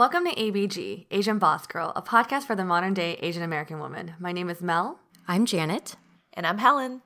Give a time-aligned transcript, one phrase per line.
[0.00, 4.14] Welcome to ABG, Asian Boss Girl, a podcast for the modern day Asian American woman.
[4.18, 4.98] My name is Mel.
[5.28, 5.96] I'm Janet.
[6.32, 7.02] And I'm Helen.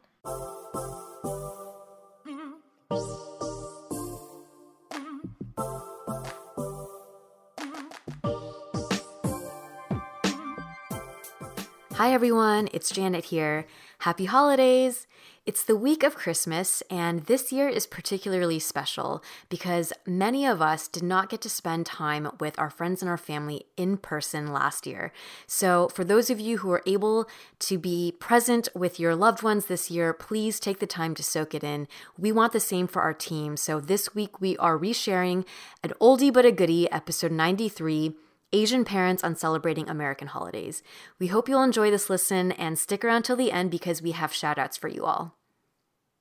[11.94, 13.66] Hi everyone, it's Janet here.
[13.98, 15.08] Happy holidays!
[15.46, 20.88] It's the week of Christmas, and this year is particularly special because many of us
[20.88, 24.86] did not get to spend time with our friends and our family in person last
[24.86, 25.12] year.
[25.46, 27.28] So, for those of you who are able
[27.58, 31.54] to be present with your loved ones this year, please take the time to soak
[31.54, 31.88] it in.
[32.16, 33.58] We want the same for our team.
[33.58, 35.44] So, this week we are resharing
[35.82, 38.14] an oldie but a goodie, episode 93
[38.54, 40.84] Asian parents on celebrating American holidays.
[41.18, 44.32] We hope you'll enjoy this listen and stick around till the end because we have
[44.32, 45.36] shout outs for you all.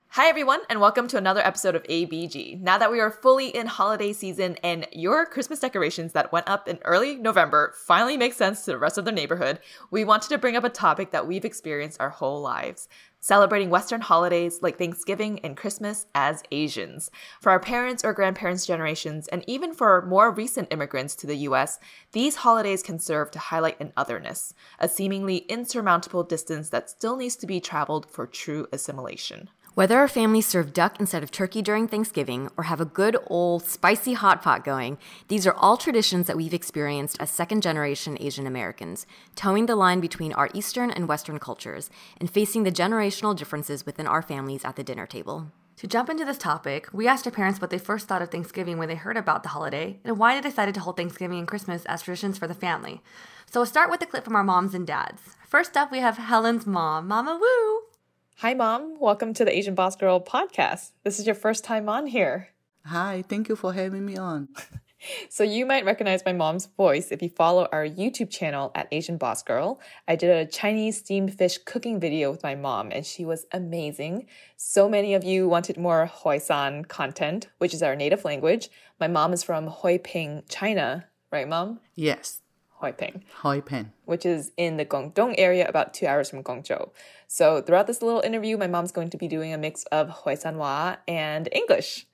[0.07, 2.59] Hi, everyone, and welcome to another episode of ABG.
[2.59, 6.67] Now that we are fully in holiday season and your Christmas decorations that went up
[6.67, 9.59] in early November finally make sense to the rest of the neighborhood,
[9.91, 12.87] we wanted to bring up a topic that we've experienced our whole lives
[13.23, 17.09] celebrating Western holidays like Thanksgiving and Christmas as Asians.
[17.39, 21.79] For our parents' or grandparents' generations, and even for more recent immigrants to the US,
[22.11, 27.37] these holidays can serve to highlight an otherness, a seemingly insurmountable distance that still needs
[27.37, 29.49] to be traveled for true assimilation.
[29.75, 33.65] Whether our families serve duck instead of turkey during Thanksgiving or have a good old
[33.65, 38.45] spicy hot pot going, these are all traditions that we've experienced as second generation Asian
[38.45, 41.89] Americans, towing the line between our Eastern and Western cultures
[42.19, 45.51] and facing the generational differences within our families at the dinner table.
[45.77, 48.77] To jump into this topic, we asked our parents what they first thought of Thanksgiving
[48.77, 51.83] when they heard about the holiday and why they decided to hold Thanksgiving and Christmas
[51.85, 53.01] as traditions for the family.
[53.49, 55.23] So we'll start with a clip from our moms and dads.
[55.47, 57.92] First up, we have Helen's mom, Mama Wu.
[58.37, 58.99] Hi, Mom.
[58.99, 60.91] Welcome to the Asian Boss Girl podcast.
[61.03, 62.49] This is your first time on here.
[62.83, 64.49] Hi, thank you for having me on.
[65.29, 69.17] so, you might recognize my mom's voice if you follow our YouTube channel at Asian
[69.17, 69.79] Boss Girl.
[70.07, 74.25] I did a Chinese steamed fish cooking video with my mom, and she was amazing.
[74.57, 78.69] So many of you wanted more Hoisan content, which is our native language.
[78.99, 81.79] My mom is from Hoi Ping, China, right, Mom?
[81.95, 82.42] Yes.
[82.83, 83.65] Haipeng.
[83.65, 86.89] Ping, Which is in the Guangdong area, about two hours from Guangzhou.
[87.27, 90.97] So throughout this little interview, my mom's going to be doing a mix of Hwaisanwa
[91.07, 92.05] and English.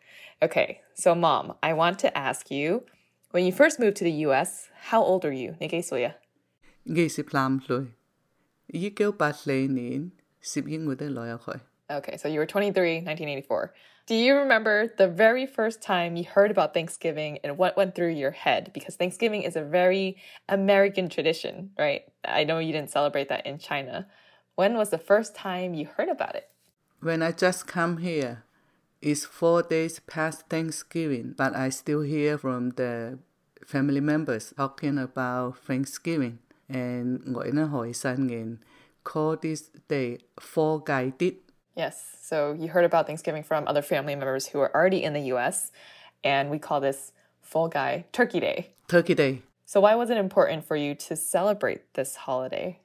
[0.41, 2.84] Okay, so mom, I want to ask you,
[3.31, 5.56] when you first moved to the U.S., how old are you?
[5.59, 6.13] Nige soya.
[11.91, 13.74] Okay, so you were 23, 1984.
[14.09, 18.14] Do you remember the very first time you heard about Thanksgiving and what went through
[18.18, 18.72] your head?
[18.74, 20.18] Because Thanksgiving is a very
[20.50, 22.06] American tradition, right?
[22.25, 24.08] I know you didn't celebrate that in China.
[24.56, 26.50] When was the first time you heard about it?
[27.02, 28.46] When I just come here,
[29.00, 33.19] it's four days past Thanksgiving, but I still hear from the
[33.64, 36.40] family members talking about Thanksgiving.
[36.68, 38.58] And gọi nó hỏi sang
[39.03, 41.49] call this day Four Guided
[41.79, 41.95] Yes.
[42.22, 45.72] So you heard about Thanksgiving from other family members who are already in the US,
[46.25, 48.73] and we call this Fall Guy Turkey Day.
[48.90, 49.44] Turkey Day.
[49.66, 52.80] So why was it important for you to celebrate this holiday?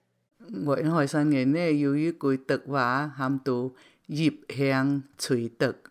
[0.85, 3.73] Hỏi sang nghề nè, yêu yêu cuối tực và ham tu
[4.09, 5.83] dịp hàng chùy tực.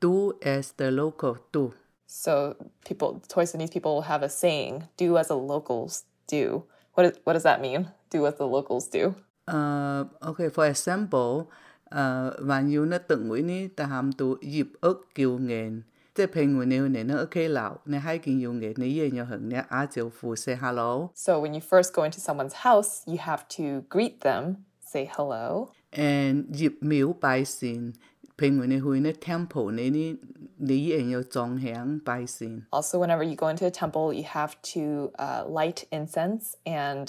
[0.00, 1.70] Do as the local do.
[2.06, 2.54] So
[2.88, 6.62] people, Toisanese people have a saying, do as the locals do.
[6.94, 7.84] What, is, what does that mean?
[8.10, 9.14] Do as the locals do?
[9.46, 11.48] Uh, okay, for example,
[11.90, 15.82] Ờ, và nhiều nó từng nguyện ní ta hàm tu dịp ức kiều nghền.
[16.14, 19.14] Thế penguin người nêu nè nó ok lão nè hai kinh yêu nghề nè yên
[19.14, 21.08] nhau hứng nè á chiều phù say hello.
[21.14, 24.54] So when you first go into someone's house you have to greet them
[24.92, 25.66] say hello.
[25.90, 27.92] And dịp miếu bài xin
[28.38, 30.12] penguin người hui nè temple nè nè
[30.58, 32.60] nè yên nhau trong hàng bài xin.
[32.70, 34.80] Also whenever you go into a temple you have to
[35.18, 37.08] uh, light incense and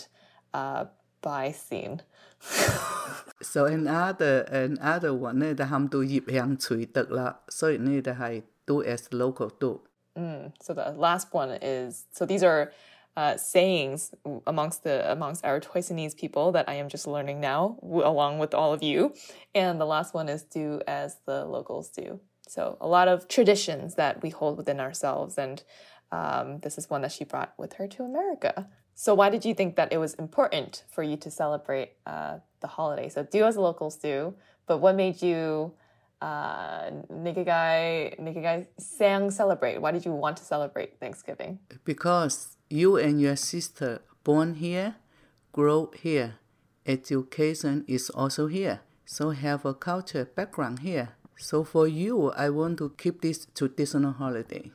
[0.53, 0.87] uh,
[1.21, 1.97] buy scene
[3.40, 9.82] So another another one 呢就喊到叶香垂德啦，所以呢就系 do as local do。
[10.60, 12.70] So the last one is so these are
[13.16, 14.12] uh, sayings
[14.46, 18.54] amongst the amongst our Toisanese people that I am just learning now, w- along with
[18.54, 19.12] all of you.
[19.54, 22.20] And the last one is do as the locals do.
[22.46, 25.62] So a lot of traditions that we hold within ourselves, and
[26.12, 28.68] um, this is one that she brought with her to America.
[28.99, 32.67] So why did you think that it was important for you to celebrate uh, the
[32.67, 33.07] holiday?
[33.07, 34.33] So do as locals do,
[34.67, 35.71] but what made you
[36.21, 39.79] uh, Nikigai Nikigai sang celebrate?
[39.79, 41.59] Why did you want to celebrate Thanksgiving?
[41.85, 44.95] Because you and your sister born here,
[45.53, 46.35] grow here,
[46.85, 51.15] education is also here, so have a culture background here.
[51.37, 54.71] So for you, I want to keep this traditional holiday.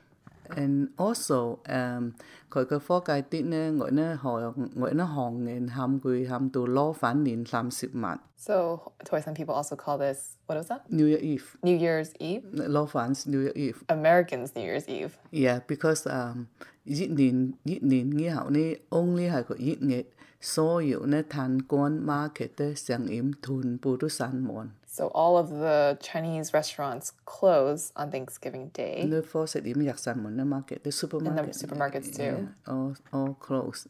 [0.49, 2.11] and also um
[2.50, 4.41] khởi cơ phó cái tin nè gọi nè họ
[4.75, 8.76] gọi nè hòn nên ham quy ham tu lo phản nín làm sự mặn so
[9.11, 10.81] Toy people also call this what was that?
[10.91, 11.44] New Year Eve.
[11.62, 12.43] New Year's Eve?
[12.52, 13.79] Lo phản New Year Eve.
[13.87, 15.12] Americans New Year's Eve.
[15.31, 16.44] Yeah because um
[16.85, 20.02] yết nín yết nín nghĩa hậu nè only hay có yết nghệ
[20.41, 25.38] so yếu nè thành quan market sang im thun bù tu san mòn So all
[25.38, 29.06] of the Chinese restaurants close on Thanksgiving Day.
[29.07, 31.53] 呢货食店入闩门啦，market 啲 supermarket。
[31.53, 32.23] supermarkets too.
[32.23, 33.88] Yeah, all all closed.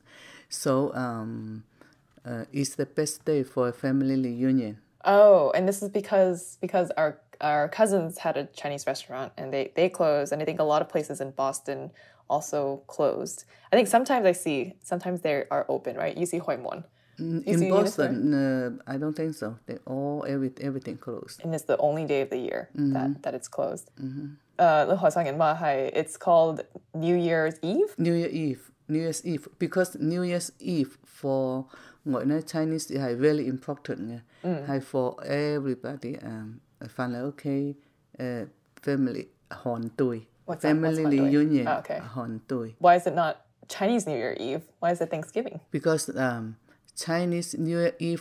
[0.49, 1.63] So um,
[2.25, 4.77] uh, it's the best day for a family reunion.
[5.05, 9.71] Oh, and this is because because our our cousins had a Chinese restaurant and they
[9.75, 11.91] they closed, and I think a lot of places in Boston
[12.29, 13.45] also closed.
[13.71, 16.15] I think sometimes I see sometimes they are open, right?
[16.17, 16.83] You see Hoimon.
[17.18, 19.56] Mm, in Boston, Boston uh, I don't think so.
[19.66, 21.40] They all every, everything closed.
[21.44, 22.92] And it's the only day of the year mm-hmm.
[22.92, 23.90] that, that it's closed.
[24.00, 24.34] Mm-hmm.
[24.58, 26.60] Uh, it's called
[26.94, 27.94] New Year's Eve.
[27.98, 28.70] New Year Eve.
[28.88, 31.64] New Year's Eve because New Year's Eve for
[32.04, 34.82] gọi nói Chinese is very important Yeah, Mm.
[34.82, 37.74] For everybody um fan okay
[38.20, 38.46] uh,
[38.82, 41.04] family hòn tui, What's family that?
[41.04, 41.66] What's reunion.
[41.66, 42.00] Oh, okay.
[42.14, 42.40] Hòn.
[42.78, 43.36] Why is it not
[43.68, 44.60] Chinese New Year Eve?
[44.80, 45.60] Why is it Thanksgiving?
[45.70, 46.56] Because um
[46.94, 48.18] Chinese New Year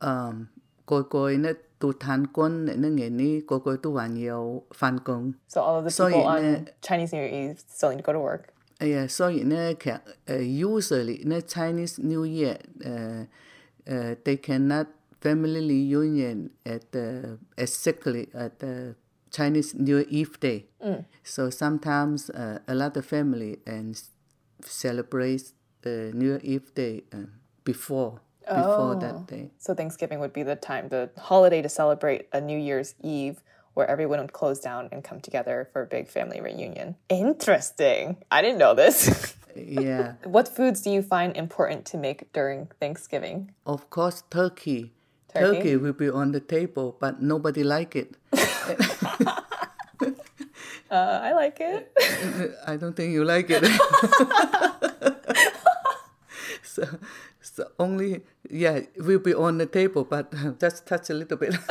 [0.00, 0.46] um,
[0.86, 4.98] cô cô nó tu than quân nó nghe ni cô cô tu hoàn nhiều phan
[4.98, 5.32] công.
[5.48, 8.12] So all of the people so on Chinese New Year Eve still need to go
[8.12, 8.54] to work.
[8.80, 9.72] Yeah, so you know,
[10.40, 13.24] usually in Chinese New Year, uh,
[13.86, 14.86] uh, they cannot
[15.20, 18.94] family reunion at the exactly at the
[19.30, 20.66] Chinese New Year Eve day.
[20.84, 21.04] Mm.
[21.22, 24.00] So sometimes uh, a lot of family and
[24.60, 27.04] celebrates the New Year Eve day.
[27.12, 29.50] Um, before before that day.
[29.58, 33.40] So Thanksgiving would be the time, the holiday to celebrate a New Year's Eve
[33.72, 36.96] where everyone would close down and come together for a big family reunion.
[37.08, 38.18] Interesting.
[38.30, 39.34] I didn't know this.
[39.56, 43.54] Yeah, what foods do you find important to make during Thanksgiving?
[43.64, 44.94] of course turkey.
[45.32, 45.56] Turkey?
[45.58, 48.16] Turkey will be on the table, but nobody like it.
[50.90, 51.90] Uh, I like it.
[52.66, 53.64] I don't think you like it.
[56.62, 56.86] so,
[57.44, 61.54] so only yeah, it will be on the table, but just touch a little bit.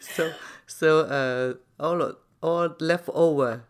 [0.00, 0.32] so,
[0.66, 3.64] so uh, all of- all leftover.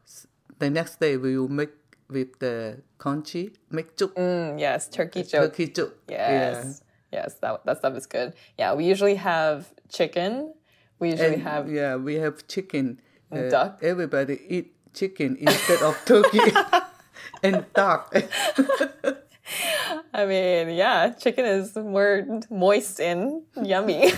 [0.59, 1.70] The next day we will make
[2.09, 5.50] with the congee, make juk, Mm, yes, turkey joke.
[5.56, 5.93] turkey juk.
[6.08, 6.82] Yes.
[7.13, 8.32] Yes, that, that stuff is good.
[8.58, 10.55] Yeah, we usually have chicken.
[10.98, 13.01] We usually And, have yeah, we have chicken.
[13.31, 13.79] Uh, duck.
[13.82, 16.41] Everybody eat chicken instead of turkey
[17.43, 18.15] and duck.
[20.14, 24.12] I mean, yeah, chicken is more moist and yummy.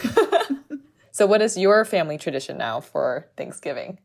[1.12, 3.98] so, what is your family tradition now for Thanksgiving?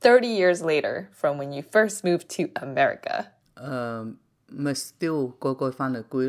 [0.00, 3.32] 30 years later from when you first moved to America.
[3.56, 4.18] Um,
[4.48, 6.28] mà still go go find ở cuối.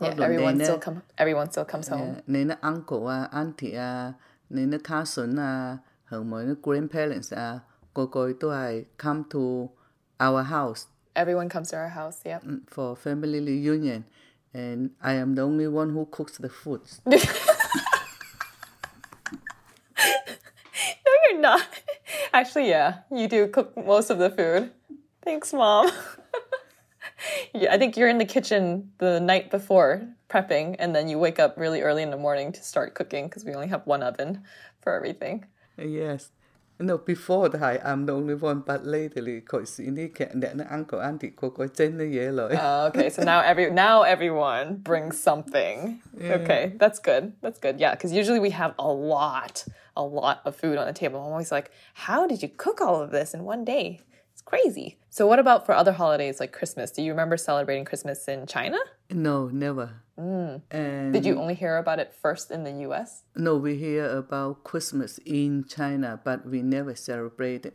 [0.00, 2.16] Yeah, everyone still come everyone still comes home.
[2.26, 4.12] Nina uncle uh, auntie à,
[4.50, 7.60] nên nó cousin uh, grandparents à,
[7.94, 9.70] go go to I come to
[10.20, 10.86] our house.
[11.14, 12.40] Everyone comes to our house, yeah.
[12.40, 14.04] Mm, for family reunion
[14.54, 16.82] and I am the only one who cooks the food.
[21.06, 21.66] No, you're not.
[22.32, 24.70] Actually, yeah, you do cook most of the food.
[25.22, 25.90] Thanks, mom.
[27.54, 31.38] yeah, I think you're in the kitchen the night before prepping, and then you wake
[31.38, 34.42] up really early in the morning to start cooking because we only have one oven
[34.80, 35.44] for everything.
[35.78, 36.30] Yes.
[36.80, 41.30] No, before that, I'm the only one, but lately, cause ini kayak anak uncle auntie
[41.30, 42.50] kok the ye loh.
[42.90, 46.02] okay, so now every now everyone brings something.
[46.18, 46.42] Yeah.
[46.42, 47.32] Okay, that's good.
[47.42, 47.78] That's good.
[47.78, 49.64] Yeah, because usually we have a lot,
[49.96, 51.22] a lot of food on the table.
[51.22, 54.02] I'm always like, how did you cook all of this in one day?
[54.44, 54.98] Crazy.
[55.08, 56.90] So, what about for other holidays like Christmas?
[56.90, 58.78] Do you remember celebrating Christmas in China?
[59.10, 60.02] No, never.
[60.16, 63.22] And Did you only hear about it first in the US?
[63.34, 67.74] No, we hear about Christmas in China, but we never celebrate it.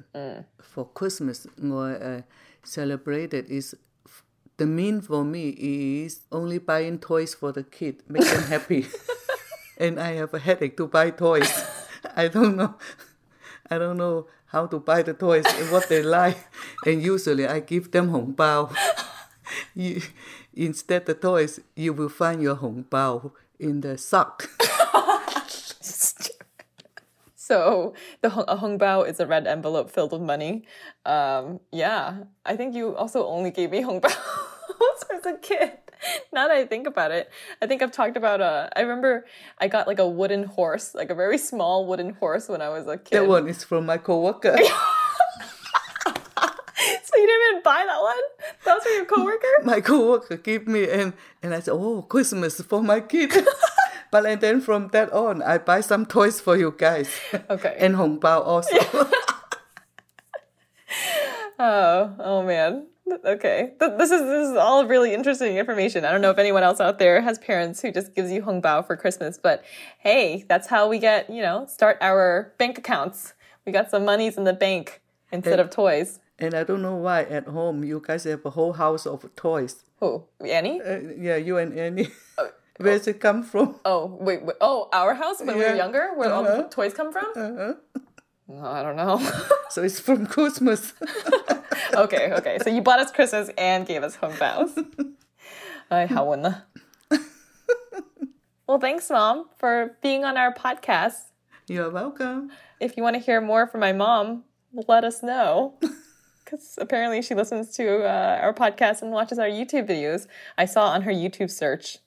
[0.62, 2.22] For Christmas, ngồi uh,
[2.64, 3.76] celebrated is
[4.58, 5.50] the mean for me
[6.04, 8.88] is only buying toys for the kid, make them happy.
[9.78, 11.52] and I have a headache to buy toys.
[12.16, 12.76] I don't know.
[13.72, 16.38] I don't know how to buy the toys and what they like.
[16.86, 18.76] And usually I give them hong bao.
[19.76, 20.02] you,
[20.54, 24.50] instead the toys, you will find your hong bao in the sock.
[27.50, 30.66] So the hong- a hongbao is a red envelope filled with money.
[31.04, 35.80] Um, yeah, I think you also only gave me hong hongbao as a kid.
[36.34, 37.30] Now that I think about it,
[37.62, 38.42] I think I've talked about.
[38.42, 39.26] Uh, I remember
[39.58, 42.88] I got like a wooden horse, like a very small wooden horse when I was
[42.88, 43.18] a kid.
[43.18, 44.58] That one is from my coworker.
[47.04, 48.24] So you didn't even buy that one?
[48.66, 49.48] That was for your coworker.
[49.66, 51.14] my coworker give me and
[51.44, 53.34] and I said, oh, Christmas for my kid.
[54.12, 57.10] but and then from that on, I buy some toys for you guys.
[57.50, 57.76] Okay.
[57.80, 58.78] and Hong Bao also.
[61.60, 62.88] Oh, oh man.
[63.26, 63.74] Okay.
[63.80, 66.06] This is this is all really interesting information.
[66.06, 68.62] I don't know if anyone else out there has parents who just gives you hong
[68.62, 69.64] bao for Christmas, but
[70.00, 73.34] hey, that's how we get, you know, start our bank accounts.
[73.66, 75.02] We got some monies in the bank
[75.32, 76.20] instead of toys.
[76.40, 79.84] and I don't know why at home you guys have a whole house of toys.
[80.00, 80.24] Who?
[80.46, 80.82] Annie?
[80.82, 82.08] Uh, yeah, you and Annie.
[82.80, 83.76] Where's it come from?
[83.84, 84.56] Oh, wait, wait.
[84.62, 86.70] Oh, our house when we were younger, where all the Uh-huh.
[86.70, 87.28] toys come from?
[88.48, 89.20] No, I don't know.
[89.70, 90.94] So it's from Christmas.
[91.94, 92.58] okay, okay.
[92.64, 94.72] So you bought us Christmas and gave us hong baos.
[95.92, 96.56] Ay, how wouldn't
[98.68, 101.32] Well, thanks, Mom, for being on our podcast.
[101.68, 102.52] You're welcome.
[102.80, 104.44] If you want to hear more from my mom,
[104.88, 105.76] let us know.
[106.46, 110.26] Because apparently she listens to uh, our podcast and watches our YouTube videos.
[110.58, 112.00] I saw on her YouTube search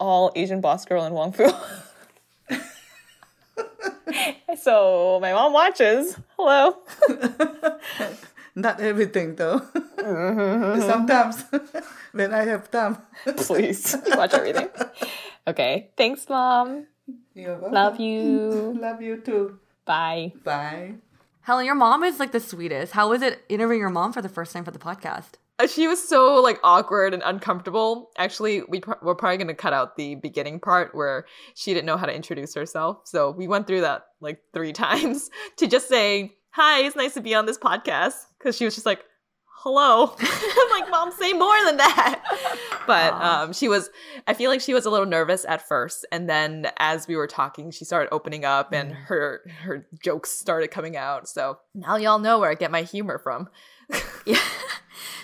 [0.00, 1.48] all Asian boss girl and Wong Fu.
[4.60, 6.18] so my mom watches.
[6.36, 6.78] Hello.
[8.54, 9.62] Not everything though.
[10.80, 11.44] Sometimes
[12.12, 12.98] when I have time.
[13.36, 14.68] Please watch everything.
[15.46, 15.90] Okay.
[15.96, 16.86] Thanks, mom.
[17.34, 17.72] You're welcome.
[17.72, 18.76] Love you.
[18.80, 19.58] Love you too.
[19.84, 20.32] Bye.
[20.44, 20.94] Bye.
[21.42, 22.92] Helen, your mom is like the sweetest.
[22.92, 25.32] How was it interviewing your mom for the first time for the podcast?
[25.58, 28.10] Uh, She was so like awkward and uncomfortable.
[28.16, 31.86] Actually, we pr- we're probably going to cut out the beginning part where she didn't
[31.86, 33.00] know how to introduce herself.
[33.04, 37.20] So we went through that like three times to just say, "Hi, it's nice to
[37.20, 39.04] be on this podcast." Because she was just like,
[39.58, 42.22] "Hello." I'm like, "Mom, say more than that."
[42.86, 43.88] But um, she was.
[44.26, 47.26] I feel like she was a little nervous at first, and then as we were
[47.26, 51.26] talking, she started opening up, and her her jokes started coming out.
[51.26, 53.48] So now y'all know where I get my humor from.
[54.26, 54.38] Yeah.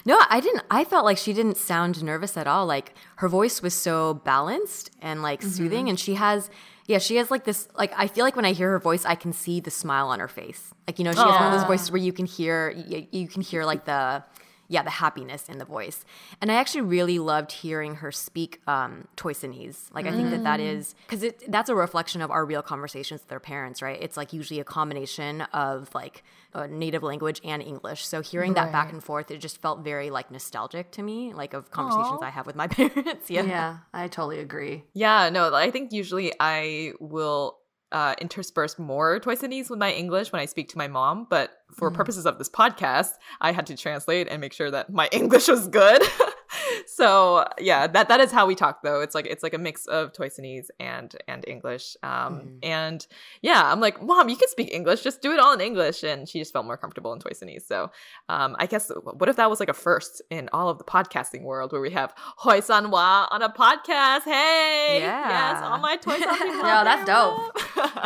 [0.05, 0.65] No, I didn't.
[0.71, 2.67] I felt like she didn't sound nervous at all.
[2.67, 5.89] Like her voice was so balanced and like soothing.
[5.89, 6.51] And she has,
[6.91, 9.15] yeah, she has like this, like, I feel like when I hear her voice, I
[9.15, 10.75] can see the smile on her face.
[10.89, 13.29] Like, you know, she has one of those voices where you can hear, you, you
[13.29, 14.25] can hear like the,
[14.71, 16.05] yeah, the happiness in the voice.
[16.41, 19.93] And I actually really loved hearing her speak um, Toisanese.
[19.93, 23.33] Like, I think that that is, because that's a reflection of our real conversations with
[23.33, 23.99] our parents, right?
[24.01, 26.23] It's like usually a combination of like
[26.55, 28.07] a native language and English.
[28.07, 31.53] So hearing that back and forth, it just felt very like nostalgic to me, like
[31.53, 33.29] of conversations I have with my parents.
[33.29, 33.43] Yeah.
[33.43, 34.85] Yeah, I totally agree.
[34.95, 37.60] Yeah, no, I think usually I will
[37.93, 41.91] uh, intersperse more Toisanese with my English when I speak to my mom, but for
[41.91, 45.69] purposes of this podcast, I had to translate and make sure that my English was
[45.69, 46.03] good.
[46.87, 49.01] so yeah, that that is how we talk though.
[49.01, 51.97] It's like it's like a mix of Toisanese and and English.
[52.03, 53.07] Um, and
[53.43, 56.29] yeah, I'm like, mom, you can speak English, just do it all in English, and
[56.29, 57.63] she just felt more comfortable in Toisanese.
[57.67, 57.91] So
[58.29, 61.43] um, I guess what if that was like a first in all of the podcasting
[61.43, 64.23] world where we have Hoi San Hua on a podcast?
[64.25, 65.69] Hey, yes, Yeah.
[65.71, 66.57] all my Toy San people.
[66.67, 67.59] Yeah, that's dope.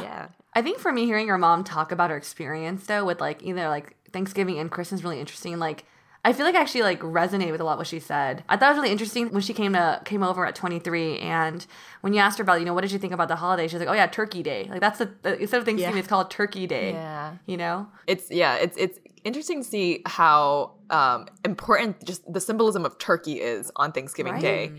[0.02, 0.28] Yeah.
[0.56, 3.68] I think for me, hearing your mom talk about her experience though with like either
[3.68, 5.58] like Thanksgiving and Christmas is really interesting.
[5.58, 5.84] Like
[6.26, 8.42] I feel like I actually like resonated with a lot what she said.
[8.48, 11.66] I thought it was really interesting when she came to came over at 23 and
[12.00, 13.76] when you asked her about you know what did you think about the holiday, she
[13.76, 14.66] was like, oh yeah, Turkey Day.
[14.70, 15.98] Like that's the instead of Thanksgiving, Yeah.
[15.98, 16.92] it's called Turkey Day.
[16.92, 17.34] Yeah.
[17.46, 17.88] You know.
[18.06, 23.40] it's yeah it's it's interesting to see how um important just the symbolism of turkey
[23.40, 24.42] is on thanksgiving Right.
[24.42, 24.72] day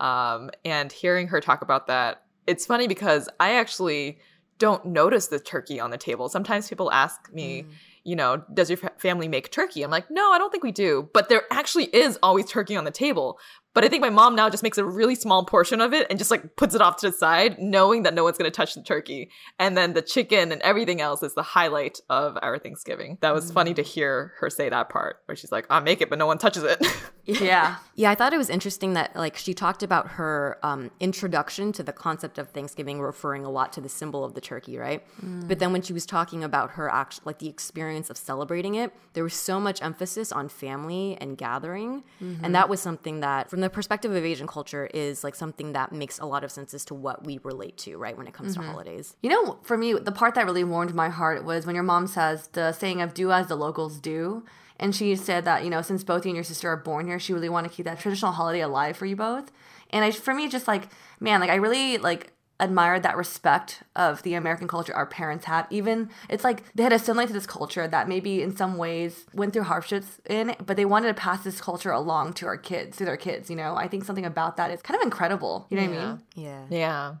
[0.00, 4.18] um and hearing her talk about that it's funny because i actually
[4.58, 7.64] don't notice the turkey on the table sometimes people ask me
[8.04, 9.82] you know does your fa- family make turkey?
[9.82, 11.08] I'm like no i don't think we do.
[11.12, 13.38] But there actually is always turkey on the table
[13.74, 16.18] But I think my mom now just makes a really small portion of it and
[16.18, 18.74] just like puts it off to the side, knowing that no one's going to touch
[18.74, 19.30] the turkey.
[19.58, 23.18] And then the chicken and everything else is the highlight of our Thanksgiving.
[23.22, 23.54] That was mm.
[23.54, 26.26] funny to hear her say that part where she's like, I make it, but no
[26.26, 26.86] one touches it.
[27.24, 27.76] yeah.
[27.94, 28.10] Yeah.
[28.10, 31.92] I thought it was interesting that like she talked about her um, introduction to the
[31.92, 35.02] concept of Thanksgiving, referring a lot to the symbol of the turkey, right?
[35.24, 35.48] Mm.
[35.48, 38.92] But then when she was talking about her act, like the experience of celebrating it,
[39.14, 42.04] there was so much emphasis on family and gathering.
[42.20, 42.44] Mm-hmm.
[42.44, 45.92] And that was something that, from the perspective of Asian culture is like something that
[45.92, 48.52] makes a lot of sense as to what we relate to, right, when it comes
[48.52, 48.62] mm-hmm.
[48.62, 49.16] to holidays.
[49.22, 52.06] You know, for me, the part that really warmed my heart was when your mom
[52.06, 54.44] says the saying of do as the locals do.
[54.78, 57.18] And she said that, you know, since both you and your sister are born here,
[57.20, 59.52] she really want to keep that traditional holiday alive for you both.
[59.90, 60.88] And I, for me, just like,
[61.20, 65.66] man, like I really like admired that respect of the American culture our parents have.
[65.70, 69.52] Even it's like they had assimilated to this culture that maybe in some ways went
[69.52, 73.04] through hardships in, but they wanted to pass this culture along to our kids, to
[73.04, 73.50] their kids.
[73.50, 75.66] You know, I think something about that is kind of incredible.
[75.70, 75.88] You know yeah.
[75.88, 76.22] what I mean?
[76.34, 76.64] Yeah.
[76.70, 77.14] Yeah.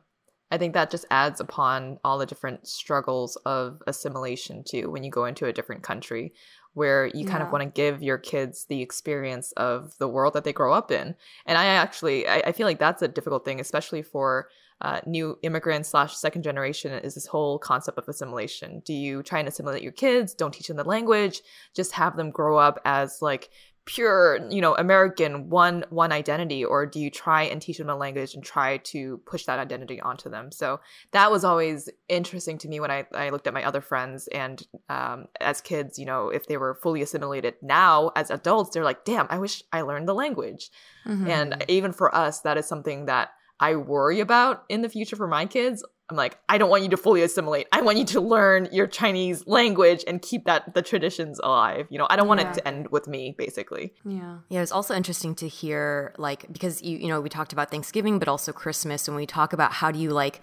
[0.52, 5.10] I think that just adds upon all the different struggles of assimilation too when you
[5.10, 6.34] go into a different country
[6.74, 7.46] where you kind yeah.
[7.46, 10.90] of want to give your kids the experience of the world that they grow up
[10.90, 11.14] in.
[11.46, 14.48] And I actually I, I feel like that's a difficult thing, especially for
[14.82, 18.82] uh, new immigrants slash second generation is this whole concept of assimilation.
[18.84, 20.34] Do you try and assimilate your kids?
[20.34, 21.40] Don't teach them the language.
[21.74, 23.48] Just have them grow up as like
[23.84, 27.96] pure, you know, American one one identity, or do you try and teach them a
[27.96, 30.52] language and try to push that identity onto them?
[30.52, 30.80] So
[31.12, 34.64] that was always interesting to me when I, I looked at my other friends and
[34.88, 37.54] um, as kids, you know, if they were fully assimilated.
[37.60, 40.70] Now as adults, they're like, damn, I wish I learned the language.
[41.06, 41.28] Mm-hmm.
[41.28, 43.30] And even for us, that is something that
[43.62, 45.84] I worry about in the future for my kids.
[46.10, 47.68] I'm like, I don't want you to fully assimilate.
[47.70, 51.86] I want you to learn your Chinese language and keep that the traditions alive.
[51.88, 52.50] You know, I don't want yeah.
[52.50, 53.94] it to end with me, basically.
[54.04, 54.38] Yeah.
[54.48, 58.18] Yeah, it's also interesting to hear like because you you know, we talked about Thanksgiving,
[58.18, 60.40] but also Christmas, and we talk about how do you like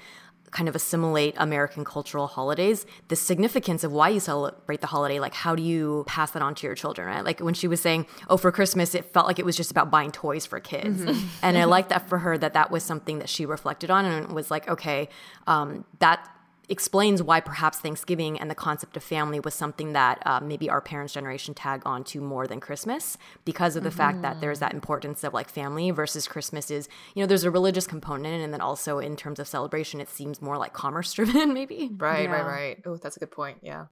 [0.52, 5.34] kind of assimilate American cultural holidays, the significance of why you celebrate the holiday, like
[5.34, 7.24] how do you pass that on to your children, right?
[7.24, 9.92] Like when she was saying, oh, for Christmas, it felt like it was just about
[9.92, 11.02] buying toys for kids.
[11.02, 11.28] Mm-hmm.
[11.42, 14.32] and I like that for her that that was something that she reflected on and
[14.34, 15.10] was like, okay,
[15.48, 16.28] um, that
[16.70, 20.82] explains why perhaps Thanksgiving and the concept of family was something that uh, maybe our
[20.82, 23.98] parents' generation tag on to more than Christmas because of the mm-hmm.
[23.98, 27.52] fact that there's that importance of like family versus Christmas is, you know, there's a
[27.52, 28.44] religious component.
[28.44, 31.90] And then also in terms of celebration, it seems more like commerce driven, maybe.
[31.98, 32.32] Right, yeah.
[32.32, 32.82] right, right.
[32.86, 33.58] Oh, that's a good point.
[33.62, 33.86] Yeah.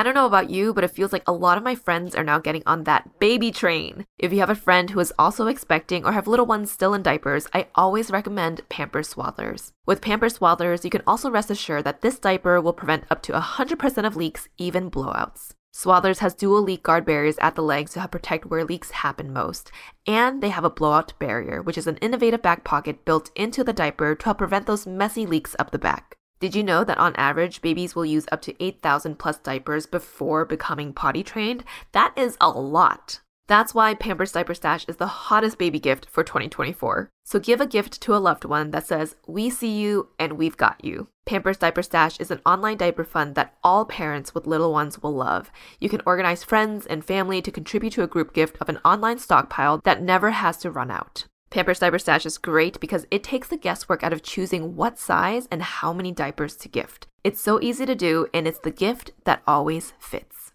[0.00, 2.24] I don't know about you, but it feels like a lot of my friends are
[2.24, 4.06] now getting on that baby train.
[4.18, 7.02] If you have a friend who is also expecting or have little ones still in
[7.02, 9.72] diapers, I always recommend Pampers Swaddlers.
[9.84, 13.32] With Pampers Swaddlers, you can also rest assured that this diaper will prevent up to
[13.32, 15.50] 100% of leaks, even blowouts.
[15.76, 19.30] Swaddlers has dual leak guard barriers at the legs to help protect where leaks happen
[19.30, 19.70] most.
[20.06, 23.74] And they have a blowout barrier, which is an innovative back pocket built into the
[23.74, 26.16] diaper to help prevent those messy leaks up the back.
[26.40, 30.46] Did you know that on average, babies will use up to 8,000 plus diapers before
[30.46, 31.64] becoming potty trained?
[31.92, 33.20] That is a lot.
[33.46, 37.10] That's why Pampers Diaper Stash is the hottest baby gift for 2024.
[37.24, 40.56] So give a gift to a loved one that says, We see you and we've
[40.56, 41.08] got you.
[41.26, 45.12] Pampers Diaper Stash is an online diaper fund that all parents with little ones will
[45.12, 45.50] love.
[45.78, 49.18] You can organize friends and family to contribute to a group gift of an online
[49.18, 51.26] stockpile that never has to run out.
[51.50, 55.48] Pampers Diaper Stash is great because it takes the guesswork out of choosing what size
[55.50, 57.08] and how many diapers to gift.
[57.24, 60.52] It's so easy to do, and it's the gift that always fits.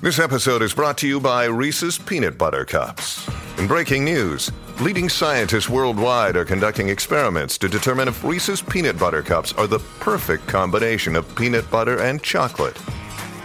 [0.00, 3.28] This episode is brought to you by Reese's Peanut Butter Cups.
[3.58, 4.50] In breaking news,
[4.80, 9.80] leading scientists worldwide are conducting experiments to determine if Reese's Peanut Butter Cups are the
[10.00, 12.78] perfect combination of peanut butter and chocolate.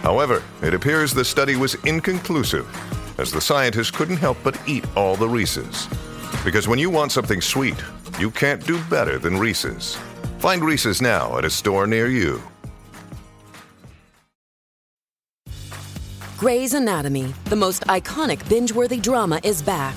[0.00, 2.66] However, it appears the study was inconclusive,
[3.18, 5.86] as the scientists couldn't help but eat all the Reese's.
[6.44, 7.82] Because when you want something sweet,
[8.18, 9.96] you can't do better than Reese's.
[10.38, 12.42] Find Reese's now at a store near you.
[16.36, 19.96] Grey's Anatomy, the most iconic binge worthy drama, is back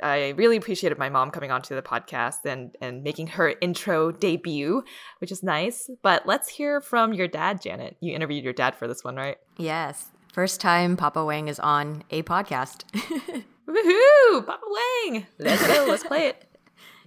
[0.00, 4.82] I really appreciated my mom coming onto the podcast and and making her intro debut,
[5.18, 5.90] which is nice.
[6.02, 7.96] But let's hear from your dad, Janet.
[8.00, 9.36] You interviewed your dad for this one, right?
[9.56, 10.10] Yes.
[10.32, 12.84] First time Papa Wang is on a podcast.
[13.68, 14.46] Woohoo!
[14.46, 15.26] Papa Wang!
[15.38, 15.86] Let's go.
[15.88, 16.44] Let's play it.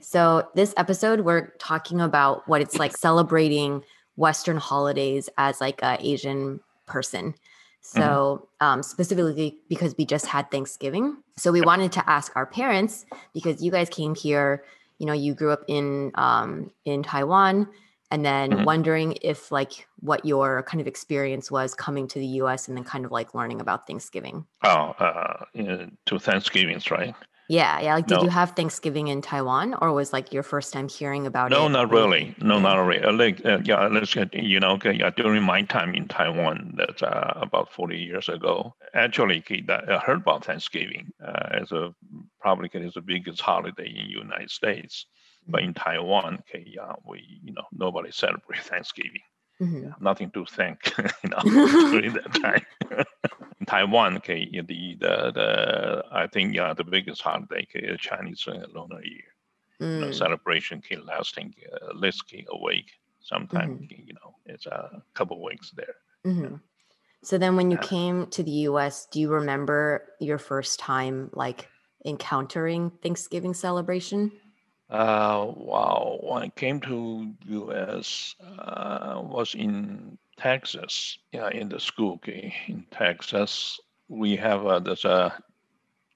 [0.04, 3.84] So, this episode, we're talking about what it's like celebrating
[4.16, 7.36] Western holidays as like a Asian person.
[7.82, 11.18] So, um, specifically because we just had Thanksgiving.
[11.38, 14.64] So, we wanted to ask our parents because you guys came here,
[15.00, 17.68] you know, you grew up in um, in Taiwan,
[18.12, 18.66] and then Mhm.
[18.66, 22.84] wondering if like what your kind of experience was coming to the US and then
[22.84, 24.46] kind of like learning about Thanksgiving.
[24.64, 27.16] Oh, uh, uh, to Thanksgivings, right?
[27.52, 27.96] Yeah, yeah.
[27.96, 28.24] Like, did No.
[28.24, 31.56] you have Thanksgiving in Taiwan, or was like your first time hearing about it?
[31.56, 32.34] No, not really.
[32.40, 33.12] No, not really.
[33.12, 37.04] Like, uh, yeah, let's get, you know, okay, yeah, during my time in Taiwan, that's
[37.04, 38.74] uh, about 40 years ago.
[38.94, 41.94] Actually, I heard about Thanksgiving uh, as a
[42.40, 45.06] probably it's the biggest holiday in United States.
[45.46, 49.24] But in Taiwan, okay, yeah, we, you know, nobody celebrate Thanksgiving.
[49.62, 49.96] Mhm.
[50.00, 50.94] Nothing to thank,
[51.24, 51.44] you know,
[51.92, 52.66] during that time.
[53.60, 58.48] in Taiwan, okay, the, the, the, I think, yeah, the biggest holiday, okay, is Chinese
[58.48, 59.24] uh, Lunar Year
[59.96, 62.92] you know, Mm, celebration can lasting uh, least a week.
[63.22, 64.08] Sometimes Mm-hmm.
[64.08, 65.96] you know it's a couple weeks there.
[66.26, 66.62] mhm.
[67.24, 67.84] So then, when you Yeah.
[67.88, 71.70] came to the U.S., do you remember your first time like
[72.06, 74.32] encountering Thanksgiving celebration?
[74.92, 78.36] Uh, wow, when I came to U.S.
[78.42, 81.18] Uh, was in Texas.
[81.32, 82.14] Yeah, in the school.
[82.16, 85.34] Okay, in Texas, we have uh, there's a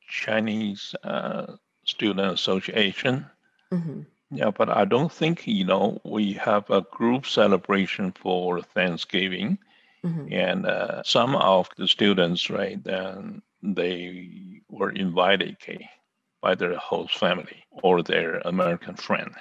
[0.08, 3.26] Chinese uh, Student Association.
[3.72, 9.58] hmm Yeah, but I don't think you know we have a group celebration for Thanksgiving.
[10.04, 15.90] hmm and uh, some of the students right then they were invited okay,
[16.46, 19.32] by their host family or their american friend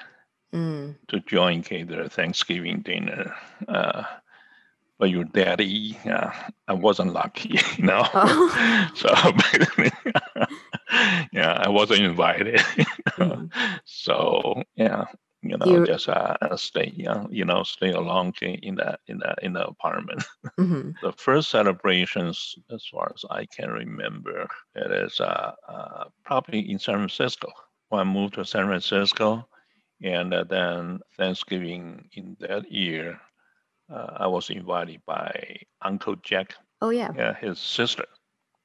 [0.54, 3.34] Mm, to join their thanksgiving dinner.
[3.66, 4.04] Uh,
[4.98, 6.30] but your daddy uh,
[6.68, 8.04] i wasn't lucky you know?
[8.14, 8.90] Oh.
[8.94, 9.08] so
[11.32, 12.60] yeah i wasn't invited.
[13.18, 13.50] Mhm.
[13.84, 15.04] so yeah
[15.44, 19.18] you know You- just uh, stay yeah, you know stay along okay, in that in
[19.18, 20.24] that in the apartment.
[20.58, 26.60] Hmm the first celebrations, as far as I can remember, it is uh, uh, probably
[26.70, 27.48] in San Francisco.
[27.88, 29.48] When I moved to San Francisco,
[30.02, 33.20] and uh, then Thanksgiving in that year,
[33.92, 37.14] uh, I was invited by Uncle Jack, Oh yeah.
[37.14, 38.04] yeah, his sister,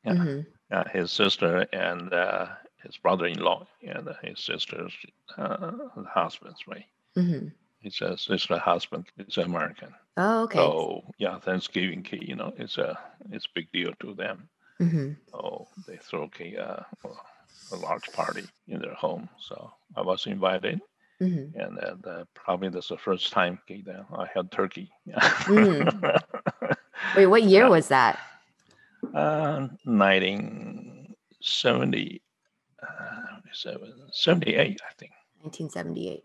[0.05, 2.47] yeah, hmm yeah, his sister and uh,
[2.83, 4.93] his brother-in-law and his sister's
[5.37, 5.71] uh,
[6.13, 6.85] husbands, right?
[7.15, 7.47] hmm
[7.81, 9.93] His uh, sister husband is American.
[10.17, 10.53] Oh okay.
[10.53, 12.97] So yeah, Thanksgiving, key, you know, it's a
[13.31, 14.47] it's a big deal to them.
[14.79, 16.83] hmm So they throw uh,
[17.71, 19.29] a large party in their home.
[19.39, 20.81] So I was invited,
[21.19, 24.91] hmm and uh, probably that's the first time that I had turkey.
[25.47, 26.13] Mm.
[27.13, 28.19] Wait, what year was that?
[29.13, 32.21] uh, 1970,
[33.65, 33.77] uh,
[34.11, 35.11] 78, I think.
[35.41, 36.23] 1978.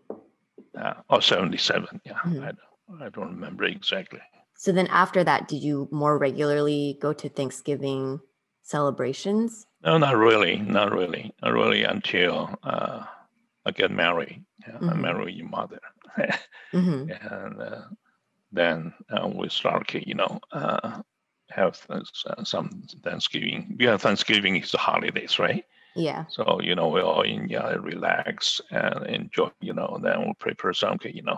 [0.77, 2.13] Uh, or 77, yeah.
[2.25, 2.41] Mhm.
[2.41, 4.19] I, don't- I don't remember exactly.
[4.57, 8.19] So then after that, did you more regularly go to Thanksgiving
[8.63, 9.65] celebrations?
[9.83, 13.03] No, not really, not really, not really until uh,
[13.65, 14.43] I get married.
[14.67, 15.01] Yeah, I Mhm.
[15.01, 15.79] marry your mother,
[16.71, 17.81] hmm and uh,
[18.51, 21.01] then uh, we start, you know, uh,
[21.51, 22.01] have uh,
[22.43, 23.77] some Thanksgiving.
[23.79, 25.63] Yeah, Thanksgiving is the holidays, right?
[25.95, 26.25] Yeah.
[26.27, 29.49] So you know, we all in yeah, relax and enjoy.
[29.61, 31.15] You know, then we'll prepare something.
[31.15, 31.37] You know,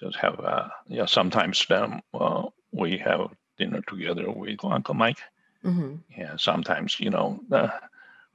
[0.00, 1.06] just have uh, yeah.
[1.06, 5.20] Sometimes then well, we have dinner together with Uncle Mike.
[5.62, 7.68] hmm Yeah, sometimes you know uh,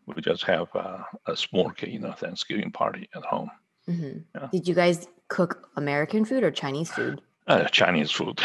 [0.06, 3.52] we just have uh, a small, cake, you know, Thanksgiving party at home.
[3.86, 4.48] hmm Yeah.
[4.52, 7.22] Did you guys cook American food or Chinese food?
[7.48, 8.40] Uh, Chinese food.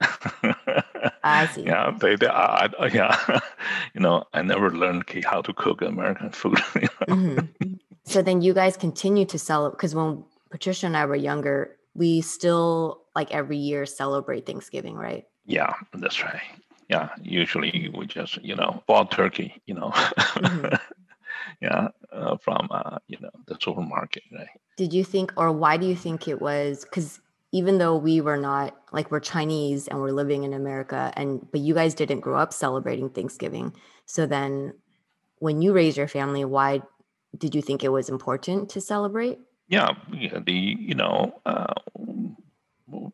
[1.24, 1.62] I see.
[1.64, 3.40] Yeah, they, they uh, I- yeah,
[3.94, 6.58] you know, I never learned how to cook American food.
[6.74, 7.14] you know.
[7.14, 11.76] hmm So then you guys continue to celebrate because when Patricia and I were younger,
[11.94, 15.26] we still like every year celebrate Thanksgiving, right?
[15.46, 16.40] Yeah, that's right.
[16.88, 20.78] Yeah, usually we just you know bought turkey, you know, Mhm.
[21.60, 24.48] yeah, uh, from uh, you know the supermarket, right?
[24.76, 26.84] Did you think, or why do you think it was?
[26.84, 27.20] Because
[27.52, 31.60] even though we were not like we're Chinese and we're living in America, and but
[31.60, 33.74] you guys didn't grow up celebrating Thanksgiving.
[34.06, 34.74] So then,
[35.38, 36.82] when you raised your family, why
[37.36, 39.38] did you think it was important to celebrate?
[39.68, 41.74] Yeah, yeah the you know uh,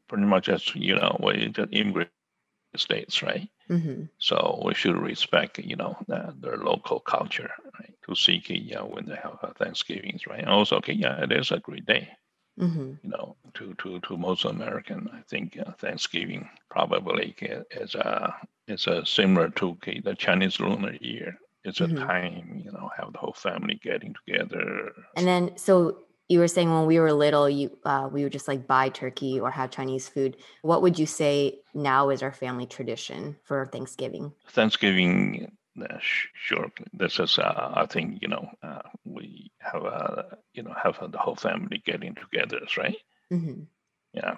[0.08, 3.48] pretty much as you know we just the states, right?
[3.68, 7.94] hmm So we should respect you know the, their local culture, right?
[8.06, 10.40] to see yeah when they have uh, Thanksgivings, right?
[10.40, 12.08] And also, okay, yeah, it is a great day.
[12.58, 12.92] Mm-hmm.
[13.02, 17.34] You know, to to to most American, I think uh, Thanksgiving probably
[17.70, 18.34] is a
[18.68, 21.38] is a similar to the Chinese Lunar Year.
[21.64, 22.06] It's a Mhm.
[22.06, 24.92] time, you know, have the whole family getting together.
[25.16, 28.48] And then, so you were saying when we were little, you uh, we would just
[28.48, 30.36] like buy turkey or have Chinese food.
[30.62, 34.32] What would you say now is our family tradition for Thanksgiving?
[34.50, 35.50] Thanksgiving,
[35.82, 36.70] uh, sure.
[36.92, 41.18] This is, uh, I think, you know, uh, we have, uh, you know, have the
[41.18, 42.96] whole family getting together, right?
[43.30, 43.66] hmm
[44.12, 44.36] Yeah,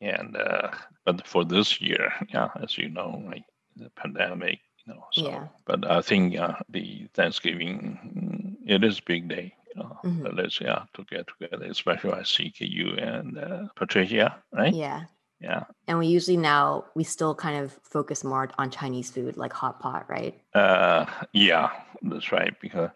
[0.00, 0.70] and uh,
[1.04, 3.44] but for this year, yeah, as you know, like
[3.76, 5.04] the pandemic, you know.
[5.12, 5.66] So, Yeah.
[5.66, 9.54] but I think uh, the Thanksgiving, mm, it is a big day.
[9.74, 10.34] You know, Mhm.
[10.34, 14.76] let's yeah to get together, especially I see you and uh, Patricia, right?
[14.76, 15.06] Yeah.
[15.40, 15.64] Yeah.
[15.86, 19.80] And we usually now we still kind of focus more on Chinese food, like hot
[19.80, 20.40] pot, right?
[20.54, 21.70] Uh, yeah,
[22.02, 22.54] that's right.
[22.60, 22.90] Because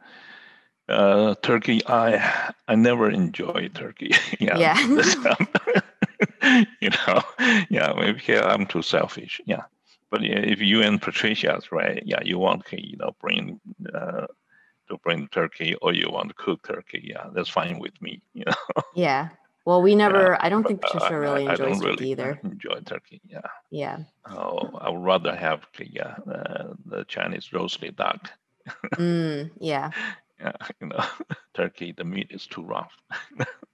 [0.88, 4.12] uh, turkey, I I never enjoy turkey.
[4.40, 4.58] yeah.
[4.58, 5.36] Yeah.
[6.80, 7.22] you know,
[7.70, 9.40] yeah, maybe I'm too selfish.
[9.46, 9.62] Yeah.
[10.10, 13.60] But if you and Patricia's right, yeah, you want to, you know, bring
[13.94, 14.26] uh,
[14.88, 18.20] to bring turkey or you want to cook turkey, yeah, that's fine with me.
[18.34, 19.28] You know, Yeah.
[19.64, 20.36] Well, we never.
[20.42, 22.40] I don't think Patricia really I, I enjoys don't turkey really either.
[22.44, 23.20] enjoy turkey.
[23.28, 23.40] Yeah.
[23.70, 23.98] Yeah.
[24.28, 28.30] Oh, I would rather have yeah, uh, the Chinese roasted duck.
[28.96, 29.90] Mm, yeah.
[30.40, 31.04] Yeah, you know,
[31.54, 32.90] turkey, the meat is too rough.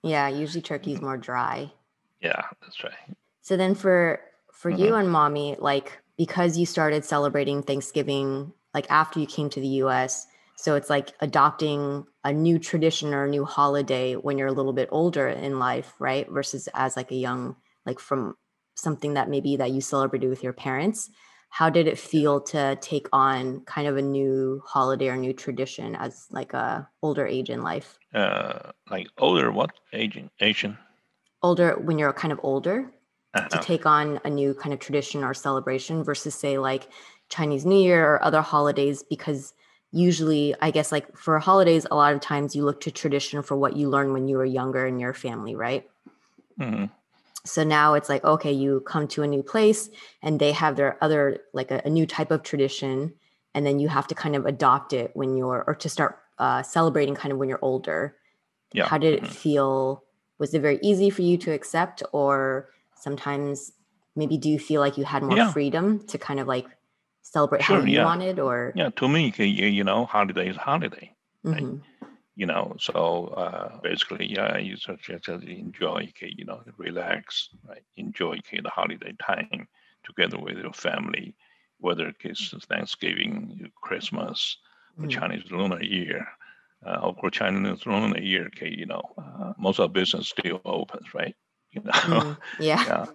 [0.02, 0.28] Yeah.
[0.28, 1.72] Usually turkey is more dry.
[2.20, 3.16] Yeah, that's right.
[3.40, 4.20] So then for
[4.52, 5.00] for you Mm-hmm.
[5.00, 10.26] and mommy, like because you started celebrating Thanksgiving like after you came to the US,
[10.58, 14.72] so it's like adopting a new tradition or a new holiday when you're a little
[14.72, 16.28] bit older in life, right?
[16.28, 17.54] Versus as like a young
[17.86, 18.34] like from
[18.74, 21.10] something that maybe that you celebrated with your parents.
[21.50, 25.94] How did it feel to take on kind of a new holiday or new tradition
[25.94, 27.96] as like a older age in life?
[28.12, 30.28] Uh, like older, what Asian?
[30.40, 30.76] Asian.
[31.40, 32.90] Older when you're kind of older?
[33.34, 33.60] to Uh-huh.
[33.60, 36.88] take on a new kind of tradition or celebration versus say like
[37.28, 39.54] Chinese New Year or other holidays because
[39.92, 43.56] usually I guess like for holidays a lot of times you look to tradition for
[43.56, 45.88] what you learned when you were younger in your family, right?
[46.56, 46.88] Mhm.
[47.44, 49.88] So now it's like okay, you come to a new place
[50.22, 53.14] and they have their other like a, a new type of tradition
[53.54, 56.62] and then you have to kind of adopt it when you're or to start uh,
[56.62, 58.16] celebrating kind of when you're older.
[58.72, 58.90] Yeah.
[58.90, 59.28] How did it mhm.
[59.28, 60.04] feel?
[60.38, 63.72] Was it very easy for you to accept, or sometimes
[64.16, 65.40] maybe do you feel like you had more Yeah.
[65.40, 66.66] freedom to kind of like
[67.32, 68.02] celebrate Sure, how you yeah.
[68.02, 71.14] wanted, or Yeah, to me, you, you know, holiday is holiday.
[71.50, 71.68] right?
[71.68, 71.82] Mhm.
[72.36, 77.84] You know, so uh, basically, yeah, you just, just enjoy, you know, relax, right?
[77.96, 79.68] Enjoy the holiday time
[80.04, 81.36] together with your family,
[81.78, 84.56] whether it's Thanksgiving, Christmas,
[85.00, 85.08] the Mhm.
[85.08, 86.26] Chinese Lunar Year.
[86.86, 91.34] Uh, of course, Chinese Lunar Year, you know, uh, most of business still opens, right?
[91.72, 92.38] You know, Mhm.
[92.58, 93.06] yeah, yeah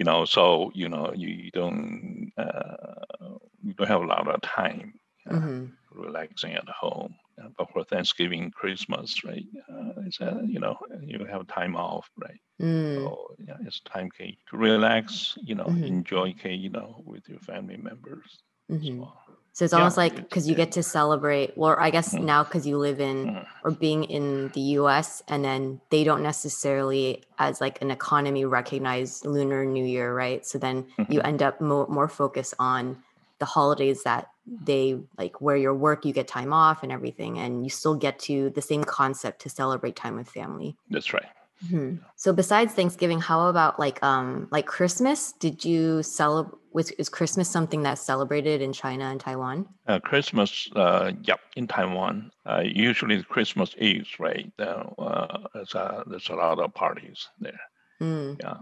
[0.00, 4.42] you know so you know you, you don't uh, you don't have a lot of
[4.42, 4.94] time
[5.30, 5.76] uh, Mhm.
[6.04, 10.76] relaxing at home Uh, but for thanksgiving christmas right uh, it's uh, you know
[11.10, 13.16] you have time off right Mm.
[13.16, 14.08] so yeah it's time
[14.50, 15.92] to relax you know Mhm.
[15.92, 16.28] enjoy
[16.66, 18.30] you know with your family members
[18.68, 19.08] Mhm.
[19.16, 21.56] so, So it's Yeah, almost like because you get to celebrate.
[21.56, 22.24] Well, I guess Mhm.
[22.24, 23.46] now because you live in Mhm.
[23.64, 25.22] or being in the U.S.
[25.28, 30.46] and then they don't necessarily, as like an economy, recognize Lunar New Year, right?
[30.46, 31.24] So then you Mhm.
[31.24, 33.02] end up more more focused on
[33.38, 37.64] the holidays that they like where your work you get time off and everything, and
[37.64, 40.76] you still get to the same concept to celebrate time with family.
[40.90, 41.26] that's right
[41.64, 42.00] Mhm.
[42.16, 45.32] So besides Thanksgiving, how about like um like Christmas?
[45.32, 46.58] Did you celebrate?
[46.72, 49.66] Was is Christmas something that's celebrated in China and Taiwan?
[49.88, 54.52] uh, Christmas, uh, yep, in Taiwan, uh, usually Christmas Eve, right?
[54.58, 57.60] Uh, uh, there's, a, there's a lot of parties there.
[58.00, 58.56] Mm, yeah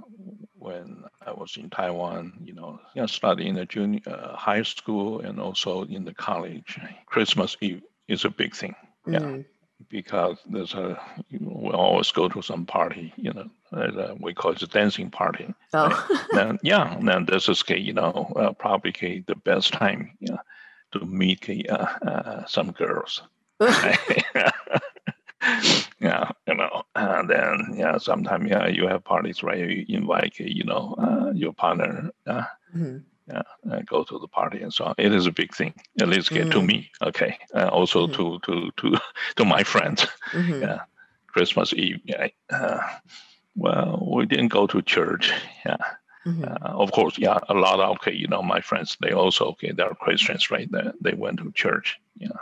[0.59, 5.39] when i was in taiwan you know yeah, studying the junior uh, high school and
[5.39, 8.75] also in the college christmas eve is a big thing
[9.07, 9.45] yeah mm,
[9.89, 14.63] because there's a we always go to some party you know a, we call it
[14.63, 15.55] a dancing party.
[15.73, 20.39] Oh, then yeah then this is you know uh, probably the best time yeah
[20.93, 23.23] to meet uh, uh, some girls.
[26.01, 30.65] Yeah, you know, and then yeah, sometimes yeah, you have parties where you invite you
[30.65, 32.11] know uh, your partner,
[33.31, 34.95] uh, yeah, uh, go to the party and so on.
[34.99, 36.67] It is a big thing, at least okay, to Mm.
[36.67, 36.91] me.
[37.03, 38.15] Okay, uh, also Mhm.
[38.15, 38.97] to to to
[39.37, 40.07] to my friends.
[40.33, 40.61] Mhm.
[40.61, 40.81] Yeah,
[41.27, 42.01] Christmas Eve.
[42.05, 42.81] Yeah, uh,
[43.57, 45.33] well, we didn't go to church.
[45.67, 45.77] Yeah,
[46.29, 49.73] Uh, of course, yeah, a lot of okay, you know, my friends they also okay,
[49.73, 50.71] they're Christians, right?
[50.71, 51.97] They, they went to church.
[52.17, 52.37] Yeah.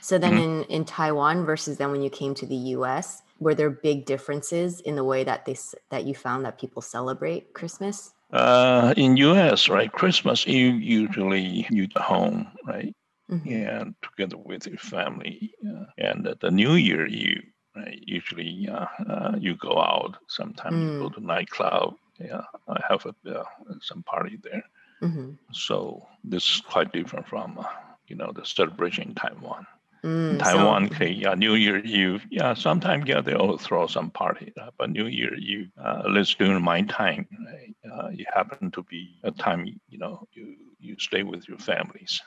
[0.00, 3.70] So then in, in Taiwan versus then when you came to the US, were there
[3.70, 5.56] big differences in the way that they
[5.90, 8.14] that you found that people celebrate Christmas?
[8.34, 12.92] Uh, in U.S., right, Christmas you usually you at home, right,
[13.28, 17.40] and together with your family, uh, and the New Year you
[17.76, 20.16] right, usually uh, uh, you go out.
[20.26, 21.94] Sometimes you go to nightclub.
[22.18, 23.44] Yeah, I have a uh,
[23.80, 24.64] some party there.
[25.00, 25.30] Mm-hmm.
[25.52, 27.64] So this is quite different from uh,
[28.08, 29.64] you know the celebration in Taiwan.
[30.04, 34.52] Mm, Taiwan, okay, yeah, New Year Eve, yeah, sometimes yeah they all throw some party,
[34.60, 38.74] uh, but New Year Eve, uh, at least during my time, right, uh, it happened
[38.74, 42.20] to be a time you know you you stay with your families.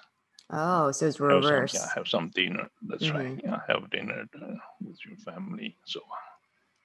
[0.49, 1.73] Oh, so it's Have some, reverse.
[1.75, 2.67] yeah, have some dinner.
[2.81, 3.35] That's right.
[3.37, 3.43] Mhm.
[3.43, 5.77] Yeah, have dinner uh, with your family.
[5.85, 6.17] So on.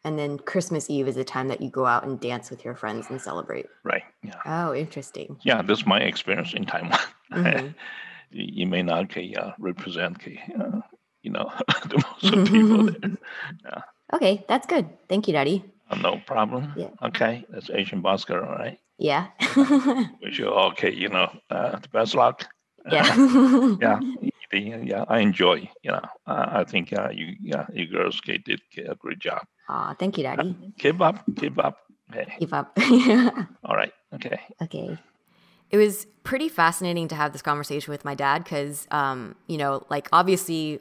[0.04, 2.74] And then Christmas Eve is a time that you go out and dance with your
[2.74, 3.66] friends and celebrate.
[3.84, 4.02] right.
[4.22, 4.40] Yeah.
[4.44, 5.38] Oh, interesting.
[5.42, 6.98] Yeah, that's my experience in Taiwan.
[7.32, 7.74] Mhm.
[8.32, 10.80] You may not uh, represent okay, uh,
[11.22, 11.50] you know
[11.88, 13.16] the most people there.
[13.64, 13.82] Yeah.
[14.14, 14.86] Okay, that's good.
[15.08, 15.64] Thank you, Daddy.
[15.90, 16.72] Uh, no problem.
[16.76, 16.90] Yeah.
[17.02, 18.78] Okay, that's Asian girl, all right?
[18.98, 19.28] Yeah.
[20.22, 22.44] Wish you all okay, you know, uh, the best luck.
[22.90, 23.16] yeah.
[23.80, 24.00] Yeah,
[24.52, 25.68] yeah, I enjoy.
[25.82, 29.46] You know, uh, I think uh, you, yeah, you girls did a great job.
[29.68, 30.54] Aw, thank you, Daddy.
[30.78, 31.78] Keep up, keep up.
[32.10, 32.76] Okay, Keep up.
[33.64, 34.40] all right, okay.
[34.62, 34.98] Okay.
[35.72, 39.84] It was pretty fascinating to have this conversation with my dad because, um, you know,
[39.90, 40.80] like obviously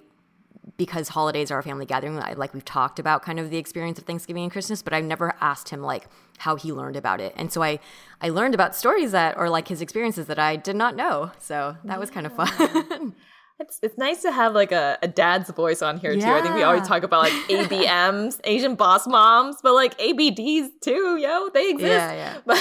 [0.77, 3.97] because holidays are a family gathering, I, like we've talked about kind of the experience
[3.97, 7.34] of Thanksgiving and Christmas, but I've never asked him like how he learned about it.
[7.36, 7.80] And so I,
[8.21, 11.32] I learned about stories that, or like his experiences that I did not know.
[11.39, 13.15] So that was kind of fun.
[13.62, 16.26] It's it's nice to have like a, a dad's voice on here too.
[16.38, 21.17] I think we always talk about like ABMs, Asian boss moms, but like ABDs too,
[21.17, 21.91] yo, they exist.
[21.91, 22.38] Yeah, yeah.
[22.45, 22.58] But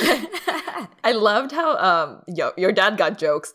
[1.04, 3.52] I loved how um yo your dad got jokes.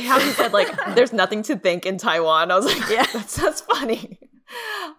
[0.00, 2.50] How he said like there's nothing to think in Taiwan.
[2.50, 4.18] I was like, yeah, that's that's funny.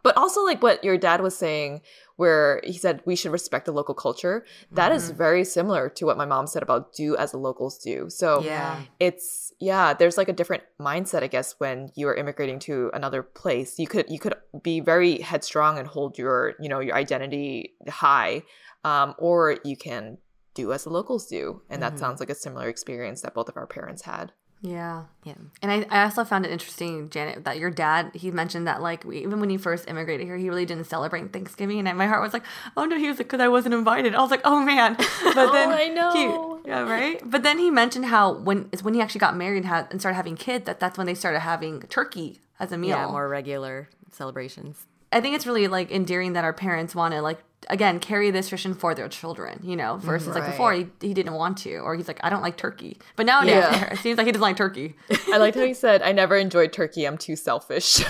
[0.04, 1.82] But also like what your dad was saying
[2.18, 4.46] where he said we should respect the local culture.
[4.72, 5.18] That is Mm-hmm.
[5.18, 8.10] very similar to what my mom said about do as the locals do.
[8.10, 8.82] So Yeah.
[9.00, 13.24] it's yeah there's like a different mindset i guess when you are immigrating to another
[13.24, 13.80] place.
[13.80, 18.44] You could you could be very headstrong and hold your you know your identity high
[18.84, 20.18] um, or you can
[20.54, 23.58] do as the locals do and that sounds like a similar experience that both of
[23.58, 25.04] our parents had Yeah.
[25.24, 25.36] Yeah.
[25.62, 29.04] And I, I also found it interesting, Janet, that your dad, he mentioned that, like,
[29.04, 31.88] we, even when he first immigrated here, he really didn't celebrate Thanksgiving.
[31.88, 32.44] And my heart was like,
[32.76, 34.16] oh no, he was like, because I wasn't invited.
[34.16, 34.96] I was like, oh man.
[35.24, 36.60] But then oh, I know.
[36.64, 37.22] He, yeah, right?
[37.24, 40.00] But then he mentioned how when it's when he actually got married and, had, and
[40.00, 42.98] started having kids, that that's when they started having turkey as a meal.
[42.98, 44.88] yeah, more regular celebrations.
[45.12, 47.40] I think it's really like endearing that our parents want to like
[47.70, 51.34] again carry this tradition for their children, you know, versus like before he, he didn't
[51.34, 52.98] want to or he's like I don't like turkey.
[53.16, 53.86] But nowadays Yeah.
[53.94, 54.96] it seems like he doesn't like turkey.
[55.34, 57.86] i liked how he said i never enjoyed turkey i'm too selfish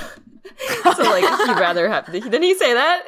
[0.95, 3.03] so like he'd rather have didn't he say that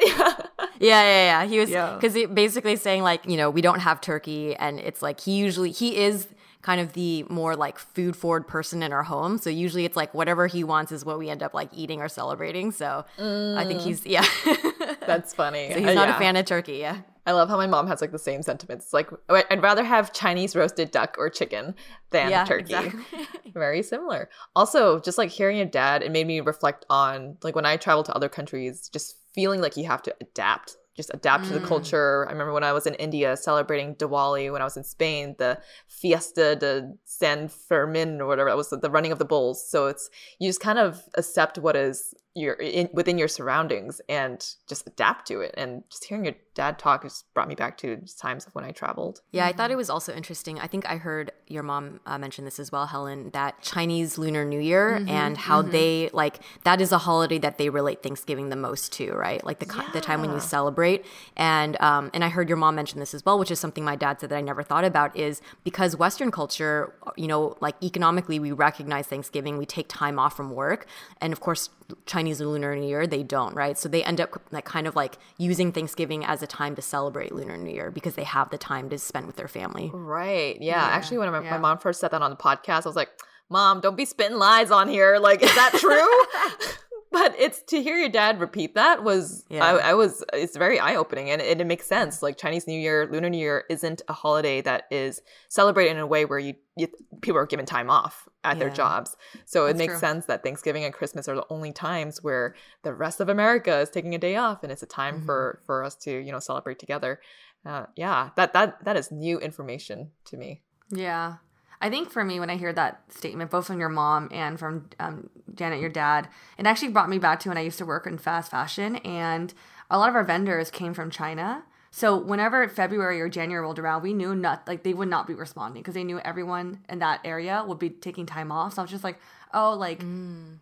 [0.80, 1.46] Yeah, yeah, yeah.
[1.46, 1.96] He was Yeah.
[1.96, 5.34] because he basically saying like, you know, we don't have turkey, and it's like he
[5.38, 6.28] usually he is
[6.62, 9.38] kind of the more like food forward person in our home.
[9.38, 12.10] So usually it's like whatever he wants is what we end up like eating or
[12.10, 12.72] celebrating.
[12.72, 14.26] So I think he's yeah.
[15.08, 16.16] that's funny so he's not yeah.
[16.16, 16.78] a fan of turkey.
[16.78, 16.98] Yeah.
[17.26, 18.86] I love how my mom has like the same sentiments.
[18.86, 21.76] It's like "I- I'd rather have Chinese roasted duck or chicken
[22.10, 22.74] than Yeah, turkey.
[22.74, 23.04] exactly.
[23.54, 24.30] Very similar.
[24.56, 28.04] Also, just like hearing your dad, it made me reflect on like when I travel
[28.04, 31.66] to other countries, just feeling like you have to adapt, just adapt to the mm.
[31.66, 32.26] culture.
[32.28, 35.58] I remember when I was in India celebrating Diwali, when I was in Spain, the
[35.88, 39.66] Fiesta de San Fermin or whatever that was the running of the bulls.
[39.66, 40.10] So it's
[40.40, 45.28] you just kind of accept what is your in, within your surroundings and just adapt
[45.28, 45.54] to it.
[45.58, 48.72] And just hearing your dad talk just brought me back to times of when I
[48.72, 49.22] traveled.
[49.32, 50.60] Yeah, I thought it was also interesting.
[50.60, 54.46] I think I heard your mom uh, mention this as well, Helen, that Chinese Lunar
[54.46, 58.56] New Year and how they like that is a holiday that they relate Thanksgiving the
[58.56, 59.44] most to, right?
[59.44, 61.06] Like the ki- the time when you celebrate.
[61.36, 63.96] And um, and I heard your mom mention this as well, which is something my
[63.96, 68.40] dad said that I never thought about is because Western culture, you know, like economically
[68.40, 70.86] we recognize Thanksgiving, we take time off from work,
[71.20, 71.70] and of course
[72.06, 73.78] Chinese Lunar New Year they don't, right?
[73.78, 77.34] So they end up like kind of like using Thanksgiving as a time to celebrate
[77.34, 79.92] Lunar New Year because they have the time to spend with their family.
[79.94, 80.60] Right.
[80.62, 80.82] Yeah.
[80.84, 83.10] Actually, when my, my mom first said that on the podcast, I was like,
[83.50, 85.18] Mom, don't be spitting lies on here.
[85.18, 86.76] Like, is that true?
[87.12, 89.64] but it's to hear your dad repeat that was Yeah.
[89.66, 92.22] I, I was it's very eye opening and it, it makes sense.
[92.22, 96.08] Like Chinese New Year, Lunar New Year isn't a holiday that is celebrated in a
[96.08, 96.88] way where you, you
[97.22, 99.18] people are given time off at their jobs.
[99.46, 100.00] So it That's makes true.
[100.00, 103.90] sense that Thanksgiving and Christmas are the only times where the rest of America is
[103.90, 105.26] taking a day off and it's a time Mm-hmm.
[105.26, 107.20] for for us to you know celebrate together.
[107.66, 110.62] Uh, yeah, that that that is new information to me.
[110.92, 111.36] Yeah.
[111.82, 114.90] I think for me, when I hear that statement, both from your mom and from
[115.00, 116.28] um, Janet, your dad,
[116.58, 119.54] it actually brought me back to when I used to work in fast fashion, and
[119.90, 121.64] a lot of our vendors came from China.
[121.92, 125.34] So whenever February or January rolled around, we knew not like they would not be
[125.34, 128.76] responding because they knew everyone in that area would be taking time off.
[128.76, 129.18] So I was just like,
[129.54, 130.02] oh, like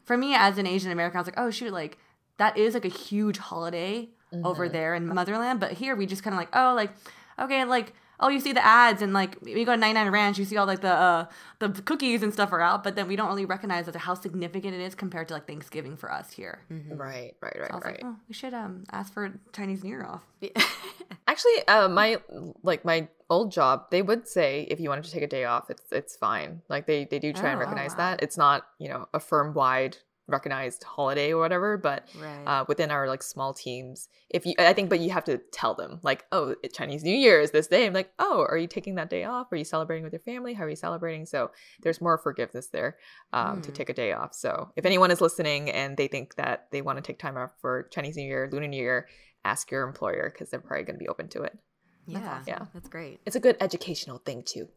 [0.05, 1.97] for me as an Asian American, I was like, oh shoot, like
[2.37, 4.09] that is like a huge holiday
[4.43, 5.59] over there in motherland.
[5.59, 6.91] But here we just kind of like, oh, like
[7.39, 10.45] okay, like oh, you see the ads and like we go to 99 Ranch, you
[10.45, 11.25] see all like the uh,
[11.59, 14.73] the cookies and stuff are out, but then we don't really recognize that how significant
[14.73, 16.61] it is compared to like Thanksgiving for us here.
[16.69, 18.03] Right, right, right, I was right.
[18.03, 20.23] like, oh, we should um ask for Chinese New Year off.
[21.27, 22.17] Actually, uh, my
[22.63, 25.69] like my old job, they would say if you wanted to take a day off,
[25.69, 26.61] it's it's fine.
[26.69, 28.11] Like they they do try and Oh, wow, recognize wow.
[28.11, 28.23] that.
[28.23, 29.97] It's not you know a firm wide
[30.27, 32.43] recognized holiday or whatever, but Right.
[32.45, 35.73] uh, within our like small teams, if you I think, but you have to tell
[35.73, 37.85] them like, oh, Chinese New Year is this day.
[37.85, 39.51] I'm like, oh, are you taking that day off?
[39.51, 40.53] Are you celebrating with your family?
[40.53, 41.25] How are you celebrating?
[41.25, 41.51] So
[41.81, 42.97] there's more forgiveness there
[43.33, 43.75] um, to Mm.
[43.75, 44.33] take a day off.
[44.33, 47.51] So if anyone is listening and they think that they want to take time off
[47.61, 49.07] for Chinese New Year, Lunar New Year,
[49.45, 51.57] ask your employer because they're probably going to be open to it.
[52.05, 52.65] yeah, Yeah.
[52.73, 53.19] that's great.
[53.25, 54.67] It's a good educational thing too.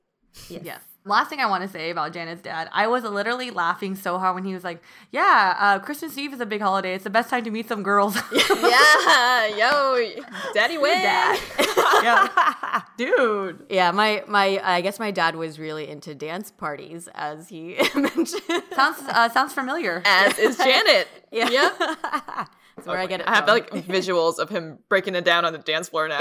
[0.48, 0.82] Yes.
[1.06, 4.34] Last thing I want to say about Janet's dad, I was literally laughing so hard
[4.34, 6.94] when he was like, "Yeah, uh, Christmas Eve is a big holiday.
[6.94, 10.12] It's the best time to meet some girls." yeah, yo,
[10.52, 11.00] daddy win.
[12.02, 13.64] yeah, dude.
[13.70, 18.42] Yeah, my my I guess my dad was really into dance parties, as he mentioned.
[18.74, 20.02] Sounds uh, sounds familiar.
[20.04, 21.08] As is Janet.
[21.32, 21.48] Yeah.
[21.48, 21.78] Yep.
[21.78, 23.28] That's where I get it.
[23.28, 23.54] I have from.
[23.54, 26.20] like visuals of him breaking it down on the dance floor now.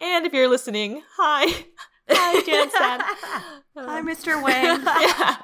[0.00, 1.64] and if you're listening, hi.
[2.10, 3.02] Hi, Jan's dad.
[3.76, 4.42] Hi, Mr.
[4.42, 4.82] Wang.
[4.84, 5.36] yeah.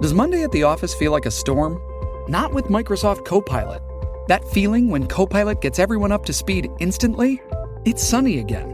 [0.00, 1.80] Does Monday at the office feel like a storm?
[2.28, 3.80] Not with Microsoft Copilot.
[4.28, 7.40] That feeling when Copilot gets everyone up to speed instantly?
[7.86, 8.73] It's sunny again.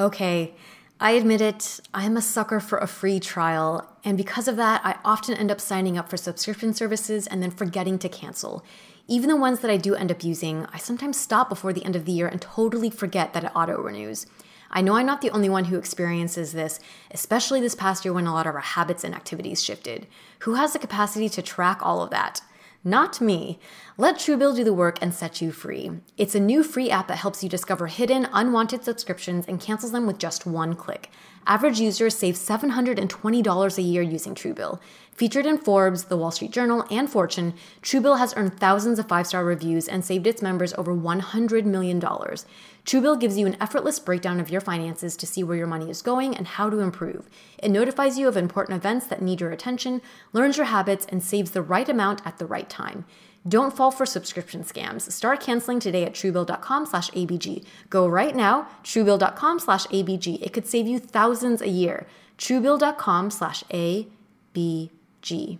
[0.00, 0.54] Okay,
[1.00, 4.96] I admit it, I'm a sucker for a free trial, and because of that, I
[5.04, 8.64] often end up signing up for subscription services and then forgetting to cancel.
[9.08, 11.96] Even the ones that I do end up using, I sometimes stop before the end
[11.96, 14.26] of the year and totally forget that it auto renews.
[14.70, 16.78] I know I'm not the only one who experiences this,
[17.10, 20.06] especially this past year when a lot of our habits and activities shifted.
[20.40, 22.40] Who has the capacity to track all of that?
[22.84, 23.58] Not me.
[24.00, 25.90] Let Truebill do the work and set you free.
[26.16, 30.06] It's a new free app that helps you discover hidden, unwanted subscriptions and cancels them
[30.06, 31.10] with just one click.
[31.48, 34.78] Average users save $720 a year using Truebill.
[35.10, 39.26] Featured in Forbes, The Wall Street Journal, and Fortune, Truebill has earned thousands of five
[39.26, 42.00] star reviews and saved its members over $100 million.
[42.00, 46.02] Truebill gives you an effortless breakdown of your finances to see where your money is
[46.02, 47.28] going and how to improve.
[47.58, 51.50] It notifies you of important events that need your attention, learns your habits, and saves
[51.50, 53.04] the right amount at the right time.
[53.46, 55.10] Don't fall for subscription scams.
[55.12, 57.64] Start canceling today at truebill.com slash ABG.
[57.88, 60.42] Go right now, truebill.com slash ABG.
[60.42, 62.06] It could save you thousands a year.
[62.36, 65.58] truebill.com slash ABG.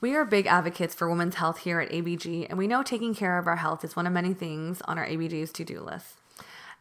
[0.00, 3.38] We are big advocates for women's health here at ABG, and we know taking care
[3.38, 6.20] of our health is one of many things on our ABG's to do list.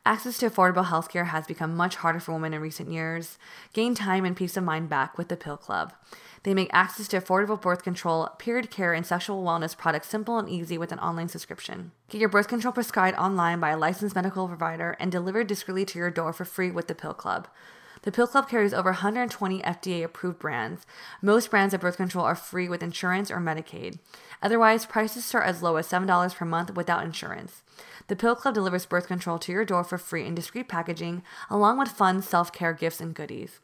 [0.06, 3.40] Access to affordable healthcare has become much harder for women in recent years.
[3.74, 5.94] Gain time and peace of mind back with the Pill Club.
[6.46, 10.48] They make access to affordable birth control, period care, and sexual wellness products simple and
[10.48, 11.92] easy with an online subscription.
[12.08, 15.98] Get your birth control prescribed online by a licensed medical provider and delivered discreetly to
[15.98, 17.48] your door for free with the Pill Club.
[18.04, 20.86] The Pill Club carries over 120 FDA approved brands.
[21.20, 23.98] Most brands of birth control are free with insurance or Medicaid.
[24.44, 27.64] Otherwise, prices start as low as $7 per month without insurance.
[28.06, 31.80] The Pill Club delivers birth control to your door for free in discreet packaging, along
[31.80, 33.60] with fun self care gifts and goodies.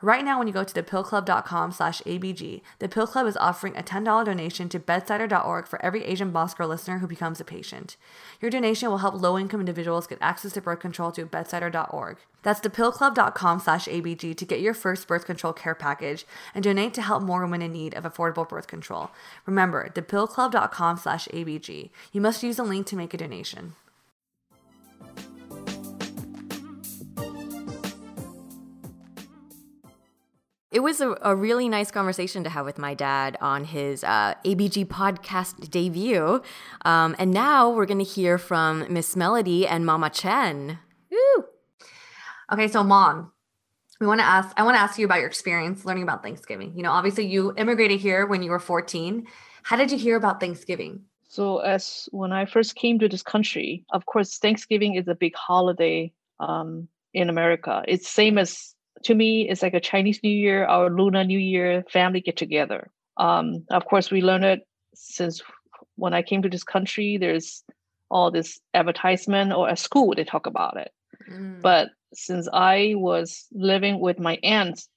[0.00, 3.82] Right now, when you go to thepillclub.com slash ABG, the Pill Club is offering a
[3.82, 7.96] $10 donation to bedsider.org for every Asian Boss Girl listener who becomes a patient.
[8.40, 12.16] Your donation will help low-income individuals get access to birth control through bedsider.org.
[12.42, 17.02] That's thepillclub.com slash ABG to get your first birth control care package and donate to
[17.02, 19.10] help more women in need of affordable birth control.
[19.46, 21.90] Remember, thepillclub.com slash ABG.
[22.12, 23.74] You must use the link to make a donation.
[30.72, 34.32] It was a, a, really nice conversation to have with my dad on his uh,
[34.42, 36.40] ABG podcast debut.
[36.86, 40.78] Um, and now we're going to hear from Miss Melody and Mama Chen.
[41.10, 41.44] Woo!
[42.50, 43.32] Okay, so mom,
[44.00, 44.58] we want to ask.
[44.58, 46.72] I want to ask you about your experience learning about Thanksgiving.
[46.74, 49.26] You know, obviously you immigrated here when you were 14.
[49.64, 51.02] How did you hear about Thanksgiving?
[51.28, 55.34] So, as when I first came to this country, of course, Thanksgiving is a big
[55.34, 57.84] holiday um, in America.
[57.86, 61.84] It's same as to me, it's like a Chinese New Year or Lunar New Year
[61.90, 62.90] family get together.
[63.16, 64.60] Um, of course, we learned it
[64.94, 65.42] since
[65.96, 67.16] when I came to this country.
[67.18, 67.64] There's
[68.10, 70.92] all this advertisement or at school they talk about it.
[71.30, 71.60] Mm.
[71.62, 74.88] But since I was living with my aunts,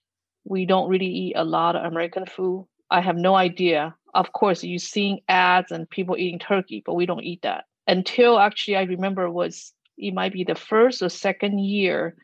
[0.44, 2.68] we don't really eat a lot of American food.
[2.92, 3.96] I have no idea.
[4.14, 7.66] Of course, you're seeing ads and people eating turkey, but we don't eat that.
[7.88, 12.16] Until actually I remember was it might be the first or second year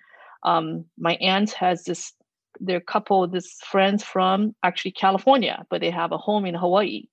[0.43, 2.13] um, my aunt has this
[2.59, 7.03] their couple this friends from actually california but they have a home in hawaii.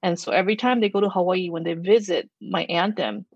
[0.00, 3.26] And so every time they go to hawaii when they visit my aunt them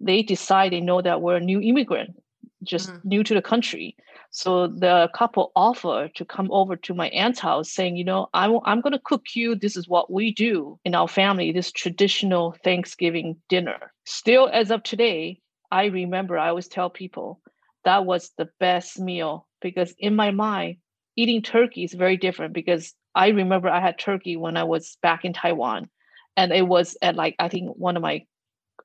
[0.00, 2.16] they decide they know that we're a new immigrant
[2.62, 3.08] just mm-hmm.
[3.08, 3.96] new to the country.
[4.30, 8.58] So the couple offer to come over to my aunt's house saying you know i'm,
[8.64, 9.54] I'm going to cook you.
[9.54, 13.92] This is what we do in our family this traditional thanksgiving dinner.
[14.04, 15.40] Still as of today
[15.70, 17.40] i remember i always tell people
[17.84, 20.76] that was the best meal because in my mind,
[21.16, 25.24] eating turkey is very different because I remember I had turkey when I was back
[25.24, 25.88] in Taiwan.
[26.36, 28.24] And it was at like, I think one of my,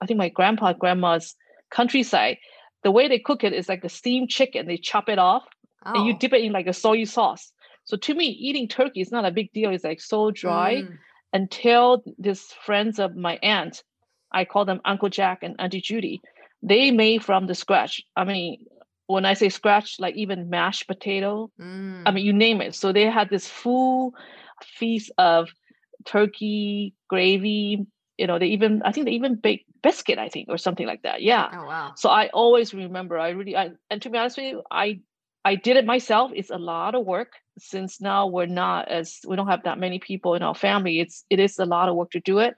[0.01, 1.35] I think my grandpa, grandma's
[1.71, 2.37] countryside.
[2.83, 4.67] The way they cook it is like a steamed chicken.
[4.67, 5.43] They chop it off
[5.85, 5.93] oh.
[5.93, 6.17] and you oh.
[6.17, 7.51] dip it in like a soy sauce.
[7.85, 9.71] So to me, eating turkey is not a big deal.
[9.71, 10.97] It's like so dry mm.
[11.31, 13.81] until these friends of my aunt,
[14.31, 16.21] I call them Uncle Jack and Auntie Judy,
[16.61, 18.01] they made from the scratch.
[18.15, 18.65] I mean,
[19.07, 22.03] when I say scratch, like even mashed potato, mm.
[22.05, 22.75] I mean, you name it.
[22.75, 24.13] So they had this full
[24.63, 25.49] feast of
[26.05, 27.85] turkey, gravy.
[28.17, 31.03] You know, they even, I think they even baked biscuit, I think, or something like
[31.03, 31.21] that.
[31.21, 31.49] Yeah.
[31.53, 31.93] Oh, wow.
[31.95, 34.99] So I always remember, I really, I, and to be honest with you, I,
[35.45, 36.31] I did it myself.
[36.35, 39.99] It's a lot of work since now we're not as, we don't have that many
[39.99, 40.99] people in our family.
[40.99, 42.55] It's, it is a lot of work to do it,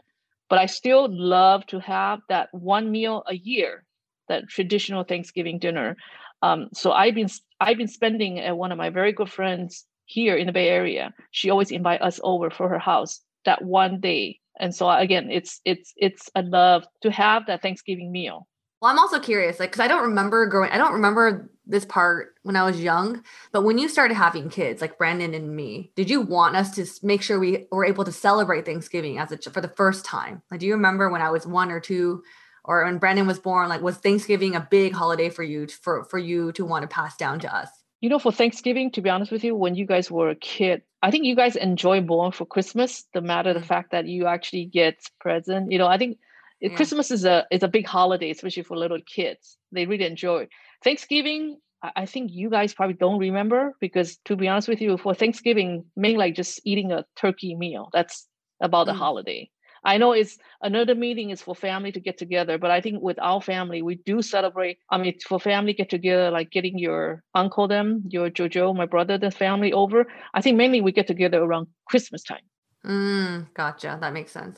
[0.50, 3.86] but I still love to have that one meal a year
[4.30, 5.95] that traditional Thanksgiving dinner.
[6.41, 7.29] Um, so I've been
[7.59, 11.13] I've been spending at one of my very good friends here in the Bay Area.
[11.31, 14.39] She always invite us over for her house that one day.
[14.59, 18.47] And so again, it's it's it's a love to have that Thanksgiving meal.
[18.81, 20.71] Well, I'm also curious, like, because I don't remember growing.
[20.71, 23.23] I don't remember this part when I was young.
[23.51, 26.85] But when you started having kids, like Brandon and me, did you want us to
[27.05, 30.41] make sure we were able to celebrate Thanksgiving as a for the first time?
[30.49, 32.23] Like, do you remember when I was one or two?
[32.70, 36.20] Or when Brandon was born, like was Thanksgiving a big holiday for you for for
[36.20, 37.67] you to want to pass down to us?
[37.99, 40.84] You know, for Thanksgiving, to be honest with you, when you guys were a kid,
[41.01, 43.65] I think you guys enjoy more for Christmas, the matter the mm.
[43.65, 45.72] fact that you actually get present.
[45.72, 46.20] You know, I think
[46.61, 46.76] yeah.
[46.76, 49.57] Christmas is a is a big holiday, especially for little kids.
[49.72, 50.47] They really enjoy.
[50.84, 55.15] Thanksgiving, I think you guys probably don't remember because to be honest with you, for
[55.15, 57.89] Thanksgiving, mainly like just eating a turkey meal.
[57.93, 58.28] That's
[58.61, 58.91] about mm.
[58.91, 59.49] the holiday.
[59.84, 63.19] I know it's another meeting is for family to get together, but I think with
[63.19, 64.80] our family, we do celebrate.
[64.89, 69.17] I mean, for family get together, like getting your uncle them, your Jojo, my brother,
[69.17, 70.07] the family over.
[70.34, 72.43] I think mainly we get together around Christmas time.
[72.86, 73.97] Mm, gotcha.
[73.99, 74.57] That makes sense.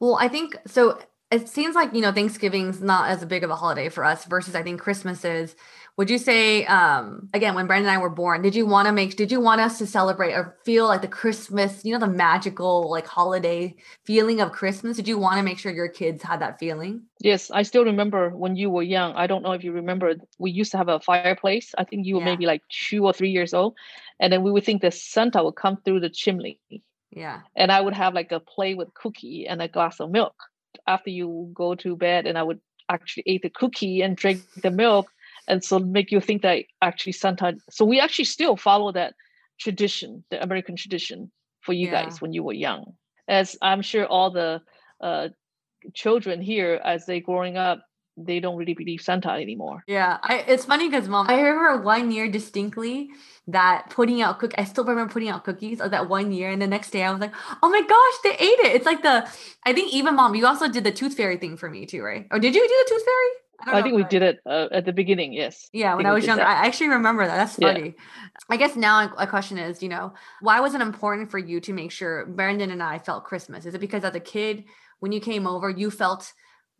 [0.00, 0.98] Well, I think so.
[1.32, 4.54] It seems like, you know, Thanksgiving's not as big of a holiday for us versus
[4.54, 5.56] I think Christmas is.
[5.98, 8.92] Would you say um again when brandon and i were born did you want to
[8.92, 12.06] make did you want us to celebrate or feel like the christmas you know the
[12.06, 13.76] magical like holiday
[14.06, 14.96] feeling of christmas?
[14.96, 17.02] Did you want to make sure your kids had that feeling?
[17.20, 19.12] Yes i still remember when you were young.
[19.14, 21.74] I don't know if you remember we used to have a fireplace.
[21.76, 22.32] I think you were yeah.
[22.32, 23.74] maybe like two or three years old.
[24.18, 26.58] And then we would think the santa would come through the chimney.
[27.10, 27.40] Yeah.
[27.54, 30.34] And i would have like a play with cookie and a glass of milk
[30.86, 34.70] after you go to bed and i would actually eat the cookie and drink the
[34.70, 34.90] milk
[35.30, 39.14] and so make you think that actually sometimes So we actually still follow that
[39.58, 41.30] tradition, the American tradition
[41.60, 41.92] for you Yeah.
[42.02, 42.94] guys when you were young.
[43.28, 44.60] As I'm sure all the
[45.00, 45.28] uh,
[45.94, 47.80] children here, as they growing up,
[48.16, 49.84] they don't really believe Santa anymore.
[49.86, 53.10] Yeah, I, it's funny because mom, I remember one year distinctly
[53.48, 54.52] that putting out cook.
[54.58, 57.10] I still remember putting out cookies of that one year, and the next day I
[57.10, 57.32] was like,
[57.62, 59.28] "Oh my gosh, they ate it!" It's like the.
[59.64, 62.26] I think even mom, you also did the tooth fairy thing for me too, right?
[62.30, 63.42] Or did you do the tooth fairy?
[63.66, 65.32] don't I, think we did it uh, at the beginning.
[65.32, 65.68] Yes.
[65.72, 66.62] Yeah, when I was younger, that.
[66.62, 67.36] I actually remember that.
[67.36, 67.74] That's Yeah.
[67.74, 67.94] funny.
[68.50, 71.72] I guess now a question is, you know, why was it important for you to
[71.72, 73.66] make sure Brandon and I felt Christmas?
[73.66, 74.64] Is it because as a kid,
[75.00, 76.32] when you came over, you felt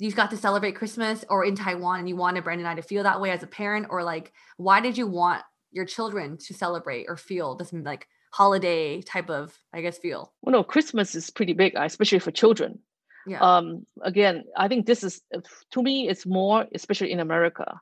[0.03, 2.87] you got to celebrate Christmas, or in Taiwan, and you wanted Brandon and I to
[2.87, 6.55] feel that way as a parent, or like, why did you want your children to
[6.55, 10.33] celebrate or feel this like holiday type of, I guess, feel?
[10.43, 12.81] Well, no, Christmas is pretty big, uh, especially for children.
[13.27, 13.41] Yeah.
[13.41, 15.41] Um, again, I think this is uh,
[15.71, 17.81] to me, it's more, especially in America.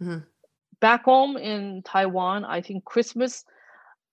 [0.00, 0.24] Mhm.
[0.80, 3.44] Back home in Taiwan, I think Christmas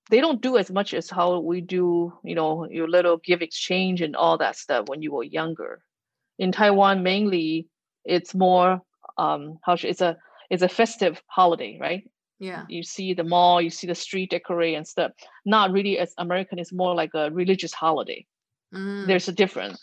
[0.09, 4.01] they don't do as much as how we do, you know, your little gift exchange
[4.01, 5.81] and all that stuff when you were younger.
[6.39, 7.67] In Taiwan, mainly,
[8.05, 8.81] it's more
[9.17, 10.17] um, how should it's a
[10.49, 12.03] it's a festive holiday, right?
[12.39, 12.65] Yeah.
[12.67, 15.11] you see the mall, you see the street decorate and stuff.
[15.45, 18.25] Not really as American, it's more like a religious holiday.
[18.73, 19.07] Mm.
[19.07, 19.79] There's a difference.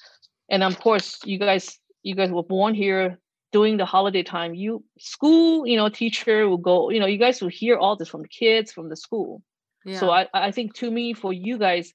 [0.51, 3.19] And of course, you guys, you guys were born here
[3.53, 4.55] during the holiday time.
[4.55, 8.09] You school, you know, teacher will go, you know, you guys will hear all this
[8.09, 9.43] from the kids, from the school.
[9.87, 9.99] Yeah.
[9.99, 11.95] So I, I think to me, for you guys,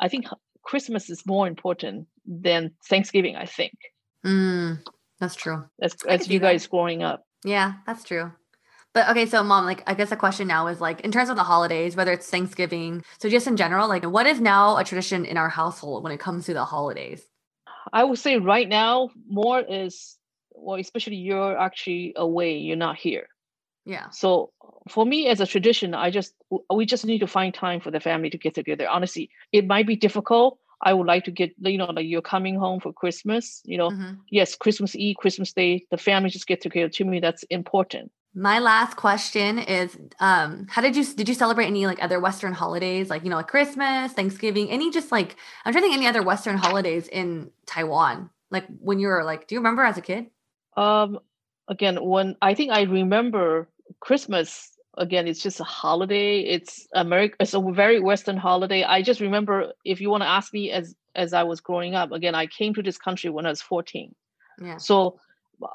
[0.00, 0.26] I think
[0.62, 3.74] Christmas is more important than Thanksgiving, I think.
[4.24, 4.84] Mm,
[5.18, 5.64] that's true.
[5.80, 6.52] As I as could see you that.
[6.52, 7.24] guys growing up.
[7.44, 8.32] Yeah, that's true.
[8.92, 11.36] But okay, so mom, like I guess the question now is like in terms of
[11.36, 15.24] the holidays, whether it's Thanksgiving, so just in general, like what is now a tradition
[15.24, 17.22] in our household when it comes to the holidays?
[17.92, 20.16] I would say right now more is
[20.52, 23.28] well, especially you're actually away, you're not here.
[23.86, 24.10] Yeah.
[24.10, 24.52] So
[24.88, 26.34] for me as a tradition, I just
[26.72, 28.88] we just need to find time for the family to get together.
[28.88, 30.58] Honestly, it might be difficult.
[30.82, 33.62] I would like to get you know like you're coming home for Christmas.
[33.64, 34.18] You know, Mhm.
[34.30, 36.88] yes, Christmas Eve, Christmas Day, the family just get together.
[36.88, 38.10] To me, that's important.
[38.34, 42.52] My last question is um how did you did you celebrate any like other western
[42.52, 46.06] holidays like you know like Christmas, Thanksgiving, any just like I'm trying to think any
[46.06, 48.30] other western holidays in Taiwan?
[48.50, 50.30] Like when you were like do you remember as a kid?
[50.76, 51.18] Um,
[51.68, 53.68] again, when I think I remember
[53.98, 54.70] Christmas
[55.00, 56.40] again, it's just a holiday.
[56.40, 57.36] It's America.
[57.40, 58.84] It's a very Western holiday.
[58.84, 62.12] I just remember if you want to ask me as as I was growing up.
[62.12, 64.14] Again, I came to this country when I was fourteen.
[64.60, 64.76] Yeah.
[64.76, 65.18] So
[65.62, 65.66] uh,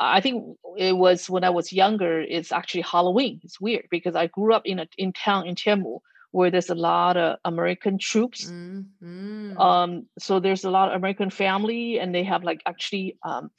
[0.00, 2.20] I think it was when I was younger.
[2.20, 3.40] It's actually Halloween.
[3.42, 6.00] It's weird because I grew up in a in town in Tianmu
[6.32, 8.46] where there's a lot of American troops.
[8.46, 9.60] Mm, mm.
[9.60, 13.50] Um, so there's a lot of American family, and they have like actually um,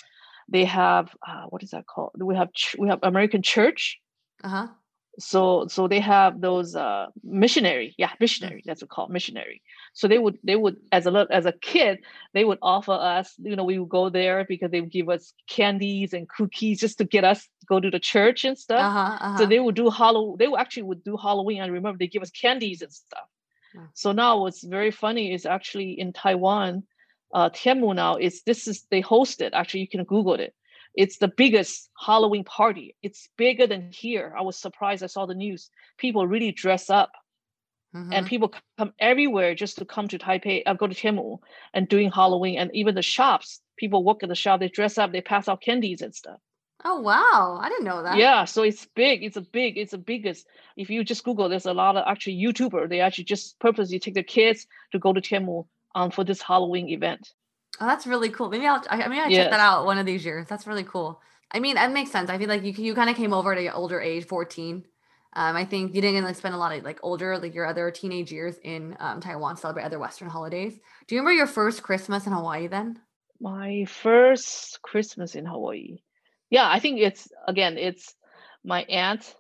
[0.50, 2.12] they have uh, what is that called?
[2.18, 4.00] We have ch- we have American church.
[4.44, 4.68] Uh-huh.
[5.20, 8.64] So so they have those uh, missionary, yeah, missionary.
[8.66, 9.62] That's what called missionary.
[9.94, 12.00] So they would they would as a as a kid
[12.34, 15.34] they would offer us, you know, we would go there because they would give us
[15.48, 18.82] candies and cookies just to get us to go to the church and stuff.
[18.82, 19.18] Uh-huh.
[19.22, 19.38] uh-huh.
[19.38, 20.38] So they would do Halloween.
[20.40, 21.62] They would actually would do Halloween.
[21.62, 23.28] I remember they give us candies and stuff.
[23.76, 23.82] Yeah.
[23.94, 26.84] So now what's very funny is actually in Taiwan,
[27.34, 29.54] uh, Tianmu now is this is they host it.
[29.54, 30.56] Actually, you can Google it.
[30.96, 32.96] It's the biggest Halloween party.
[33.02, 34.34] It's bigger than here.
[34.38, 35.04] I was surprised.
[35.04, 35.70] I saw the news.
[35.98, 37.12] People really dress up,
[37.96, 38.14] Mhm.
[38.14, 40.64] and people come everywhere just to come to Taipei.
[40.66, 41.40] Uh, go to Tianmu
[41.74, 43.62] and doing Halloween, and even the shops.
[43.78, 44.60] People work at the shop.
[44.60, 45.12] They dress up.
[45.12, 46.40] They pass out candies and stuff.
[46.86, 48.18] Oh wow, I didn't know that.
[48.18, 49.24] Yeah, so it's big.
[49.24, 49.78] It's a big.
[49.78, 50.46] It's the biggest.
[50.76, 52.90] If you just Google, there's a lot of actually YouTuber.
[52.90, 55.66] They actually just purposely take their kids to go to Tianmu
[55.96, 57.34] um, for this Halloween event.
[57.80, 58.50] Oh, that's really cool.
[58.50, 60.48] Maybe I'll I, maybe I check that out one of these years.
[60.48, 61.22] That's really cool.
[61.52, 62.30] I mean, that makes sense.
[62.30, 64.86] I feel like you you kind of came over at an older age, 14.
[65.36, 67.90] Um, I think you didn't like spend a lot of like older, like your other
[67.90, 70.78] teenage years in um, Taiwan, celebrate other Western holidays.
[71.08, 73.00] Do you remember your first Christmas in Hawaii then?
[73.42, 75.98] My first Christmas in Hawaii.
[76.52, 77.78] Yeah, I think it's again.
[77.80, 78.14] It's
[78.64, 79.36] my aunt,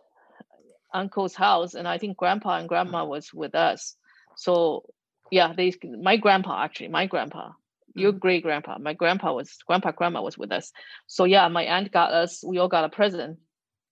[0.93, 3.95] uncle's house, and I think grandpa and grandma was with us.
[4.35, 4.85] So
[5.29, 7.51] yeah, they my grandpa actually my grandpa
[7.95, 10.71] your great grandpa my grandpa was grandpa grandma was with us.
[11.07, 13.39] So yeah my aunt got us we all got a present.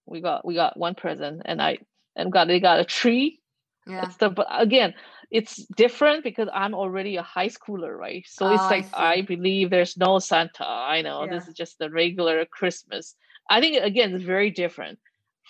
[0.06, 1.78] We got we got one present and i
[2.16, 3.38] and got they got a tree.
[3.84, 4.02] Yeah.
[4.04, 4.94] and stuff but again
[5.32, 8.24] it's different because i'm already a high schooler right?
[8.28, 9.22] So Oh, it's like I, see.
[9.22, 11.26] believe there's no santa i know.
[11.26, 13.16] This is just the regular christmas.
[13.50, 15.00] I think again it's very different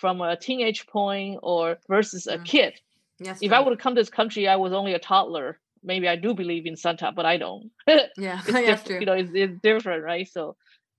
[0.01, 2.45] from a teenage point or versus a Mm.
[2.45, 2.73] kid.
[3.19, 3.37] Yes.
[3.41, 6.15] if i would have come to this country i was only a toddler maybe i
[6.15, 7.71] do believe in santa but i don't
[8.17, 8.99] yeah, it's that's true.
[8.99, 10.27] you know, it's, it's different, right?
[10.27, 10.55] So,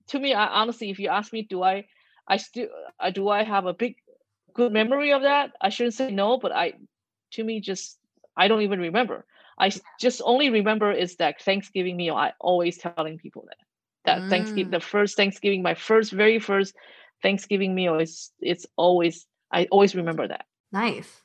[0.07, 1.85] to me, I, honestly, if you ask me, do I,
[2.27, 2.67] I still,
[2.99, 3.95] uh, do I have a big
[4.53, 5.51] good memory of that.
[5.61, 6.73] I shouldn't say no, but I,
[7.31, 7.97] to me, just
[8.37, 9.25] I don't even remember.
[9.57, 12.15] I just only remember is that Thanksgiving meal.
[12.15, 13.57] I always telling people that
[14.05, 16.75] that Thanksgiving, the first Thanksgiving, my first, very first
[17.23, 20.45] Thanksgiving meal is it's always I always remember that.
[20.71, 21.21] Nice.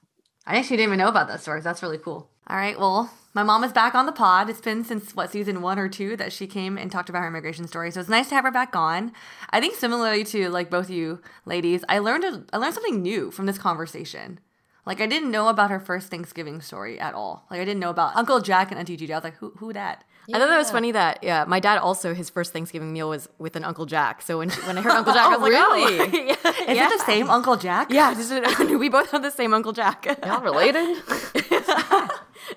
[0.46, 1.60] I actually didn't even know about that story.
[1.60, 2.29] That's really cool.
[2.50, 2.76] All right.
[2.76, 4.50] Well, my mom is back on the pod.
[4.50, 7.28] It's been since what season one or two that she came and talked about her
[7.28, 7.92] immigration story.
[7.92, 9.12] So it's nice to have her back on.
[9.50, 13.30] I think similarly to like both you ladies, I learned a, I learned something new
[13.30, 14.40] from this conversation.
[14.84, 17.46] Like I didn't know about her first Thanksgiving story at all.
[17.52, 19.12] Like I didn't know about Uncle Jack and Auntie Judy.
[19.12, 20.02] I was like, who who that?
[20.34, 23.28] I thought that was funny that yeah, my dad also his first Thanksgiving meal was
[23.38, 24.22] with an Uncle Jack.
[24.22, 25.74] So when when I heard Uncle Jack, I was like, oh, oh.
[25.74, 26.26] really?
[26.26, 27.92] yeah, Is it the same Uncle Jack?
[27.92, 30.04] Yeah, just, we both have the same Uncle Jack.
[30.24, 30.98] Y'all related?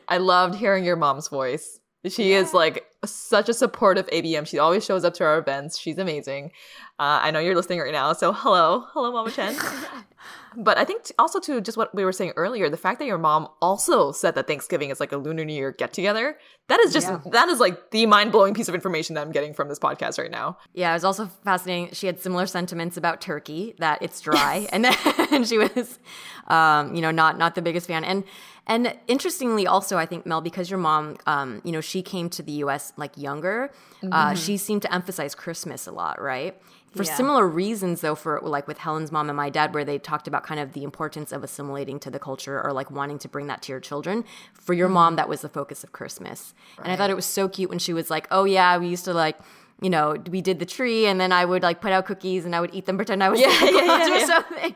[0.08, 1.80] I loved hearing your mom's voice.
[2.08, 4.46] She is like such a supportive ABM.
[4.46, 5.80] She always shows up to our events.
[5.80, 6.52] She's amazing.
[7.00, 9.56] Uh, I know you're listening right now, so hello, hello, Mama Chen.
[10.56, 13.06] but I think t- also to just what we were saying earlier, the fact that
[13.06, 16.38] your mom also said that Thanksgiving is like a Lunar New Year get together.
[16.70, 17.20] That is just Yeah.
[17.32, 20.18] that is like the mind blowing piece of information that I'm getting from this podcast
[20.18, 20.58] right now.
[20.74, 21.90] Yeah, it was also fascinating.
[21.94, 26.00] She had similar sentiments about turkey that it's dry, and then she was,
[26.48, 28.04] um, you know, not not the biggest fan.
[28.04, 28.24] And
[28.66, 32.42] and interestingly, also, I think Mel, because your mom, um, you know, she came to
[32.42, 32.94] the U.S.
[32.96, 33.72] like younger,
[34.10, 34.38] uh, Mhm.
[34.38, 36.56] she seemed to emphasize Christmas a lot, right?
[36.96, 37.16] For Yeah.
[37.16, 40.44] similar reasons, though, for like with Helen's mom and my dad, where they talked about
[40.44, 43.62] kind of the importance of assimilating to the culture or like wanting to bring that
[43.64, 44.24] to your children.
[44.54, 47.50] For your mom, that was the focus of Christmas, and I thought it was so
[47.50, 49.38] cute when she was like, "Oh yeah, we used to like."
[49.82, 52.56] you know, we did the tree and then I would like put out cookies and
[52.56, 54.26] I would eat them, pretend I was Yeah, yeah, yeah, or yeah.
[54.26, 54.76] something.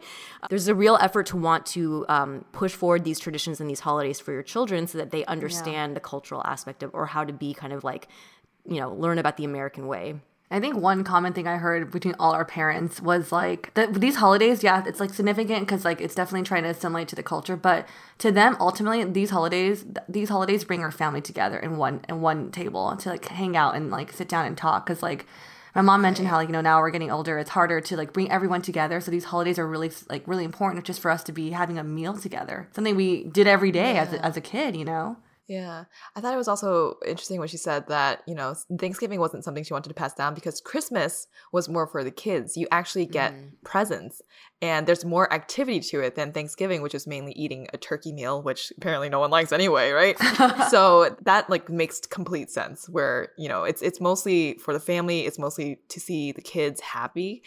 [0.50, 4.20] There's a real effort to want to um, push forward these traditions and these holidays
[4.20, 7.54] for your children so that they understand the cultural aspect of or how to be
[7.54, 8.10] kind of like,
[8.66, 10.16] you know, learn about the American way.
[10.50, 14.16] I think one common thing I heard between all our parents was like that these
[14.16, 17.58] holidays, yeah, it's like significant because like it's definitely trying to assimilate to the culture,
[17.58, 17.86] but
[18.20, 22.22] to them ultimately these holidays th- these holidays bring our family together in one in
[22.22, 25.26] one table to like hang out and like sit down and talk because like
[25.76, 28.14] my mom mentioned how like you know now we're getting older it's harder to like
[28.14, 31.32] bring everyone together so these holidays are really like really important just for us to
[31.32, 34.76] be having a meal together something we did every day as, a, as a kid
[34.76, 35.18] you know
[35.48, 35.86] Yeah.
[36.16, 39.64] I thought it was also interesting when she said that, you know, Thanksgiving wasn't something
[39.64, 42.58] she wanted to pass down because Christmas was more for the kids.
[42.58, 43.48] You actually get mm-hmm.
[43.64, 44.22] presents
[44.62, 48.42] and there's more activity to it than Thanksgiving, which is mainly eating a turkey meal,
[48.42, 50.18] which apparently no one likes anyway, right?
[50.70, 55.26] so that like makes complete sense where, you know, it's it's mostly for the family,
[55.26, 57.44] it's mostly to see the kids happy.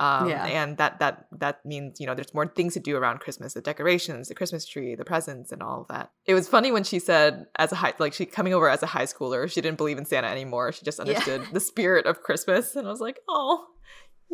[0.00, 0.44] Um, Yeah.
[0.46, 3.60] and that that that means you know there's more things to do around Christmas, the
[3.60, 6.10] decorations, the Christmas tree, the presents, and all of that.
[6.26, 8.86] It was funny when she said, as a high like she coming over as a
[8.86, 10.72] high schooler, she didn't believe in Santa anymore.
[10.72, 13.66] She just understood the spirit of Christmas, and I was like, oh,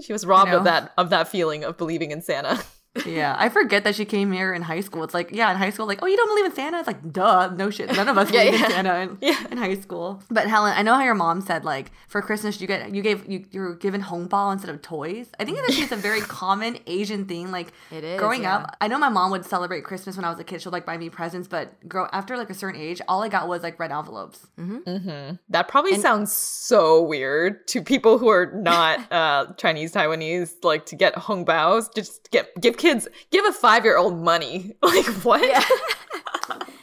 [0.02, 2.58] she was robbed of that of that feeling of believing in Santa.
[3.06, 5.04] yeah i forget that she came here in high school.
[5.04, 6.78] It's like yeah in high school like oh you don't believe in santa?
[6.78, 7.92] It's like duh no shit.
[7.94, 8.66] None of us Yeah, believe yeah.
[8.66, 10.22] in santa in, in high school.
[10.30, 13.28] But helen i know how your mom said like for christmas you get you gave
[13.30, 15.28] you, you were given hongbao instead of toys.
[15.38, 18.56] I think that is a very common asian thing like It is, growing yeah.
[18.56, 20.60] up i know my mom would celebrate christmas when i was a kid.
[20.62, 23.46] She'd like buy me presents but grow after like a certain age all i got
[23.48, 24.46] was like red envelopes.
[24.58, 25.36] Mm-hmm.
[25.48, 30.52] That probably sounds so weird to people who are not uh, Chinese Taiwanese.
[30.62, 34.74] Like to get hongbaos, just get give kids give a five year old money.
[34.82, 35.64] Like what?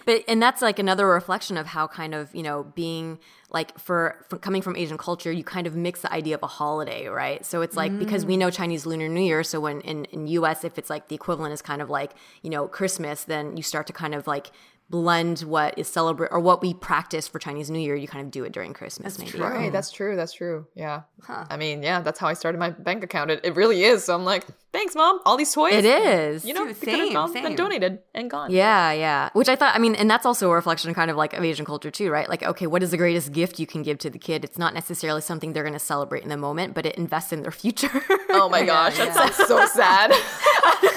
[0.08, 3.20] But and that's like another reflection of how kind of you know being
[3.52, 6.48] like for, for coming from Asian culture, you kind of mix the idea of a
[6.48, 7.46] holiday, right?
[7.46, 8.40] So it's like because we mm.
[8.40, 10.64] know Chinese Lunar New Year, so when in in U.S.
[10.64, 13.86] if it's like the equivalent is kind of like you know Christmas, then you start
[13.88, 14.52] to kind of like
[14.90, 17.96] blend what is celebrate or what we practice for Chinese New Year.
[17.96, 19.38] You kind of do it during Christmas, maybe.
[19.38, 20.16] Right, that's true.
[20.16, 20.66] That's true.
[20.76, 21.02] Yeah.
[21.28, 23.32] I mean, yeah, that's how I started my bank account.
[23.32, 24.06] It, it really is.
[24.06, 25.20] So I'm like, thanks, mom.
[25.26, 25.74] All these toys.
[25.74, 26.46] It is.
[26.46, 27.46] You know, Dude, they could have same, gone same.
[27.46, 28.52] and donated and gone.
[28.52, 29.30] Yeah, yeah.
[29.34, 31.66] Which I thought, I mean, and that's also a reflection kind of like of Asian
[31.66, 32.30] culture too, right?
[32.30, 34.46] Like, okay, what is the greatest gift you can give to the kid?
[34.46, 37.42] It's not necessarily something they're going to celebrate in the moment, but it invests in
[37.42, 37.90] their future.
[38.30, 40.12] Oh my gosh, that sounds so sad.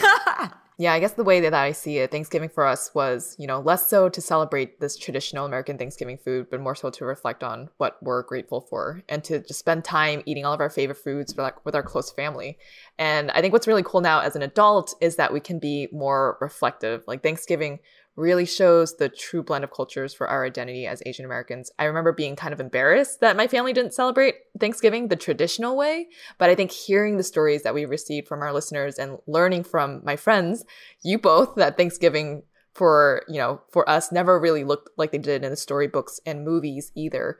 [0.81, 3.61] yeah, I guess the way that I see it, Thanksgiving for us was, you know,
[3.61, 7.69] less so to celebrate this traditional American Thanksgiving food, but more so to reflect on
[7.77, 11.35] what we're grateful for and to just spend time eating all of our favorite foods
[11.35, 12.57] with our, with our close family.
[12.99, 15.87] And I think what's really cool now as an adult is that we can be
[15.93, 17.05] more reflective.
[17.07, 17.81] Like Thanksgiving
[18.21, 21.71] really shows the true blend of cultures for our identity as Asian Americans.
[21.79, 26.09] I remember being kind of embarrassed that my family didn't celebrate Thanksgiving the traditional way,
[26.39, 30.03] but I think hearing the stories that we received from our listeners and learning from
[30.05, 30.65] my friends,
[31.03, 32.43] you both, that Thanksgiving
[32.75, 36.45] for, you know, for us never really looked like they did in the storybooks and
[36.45, 37.39] movies either,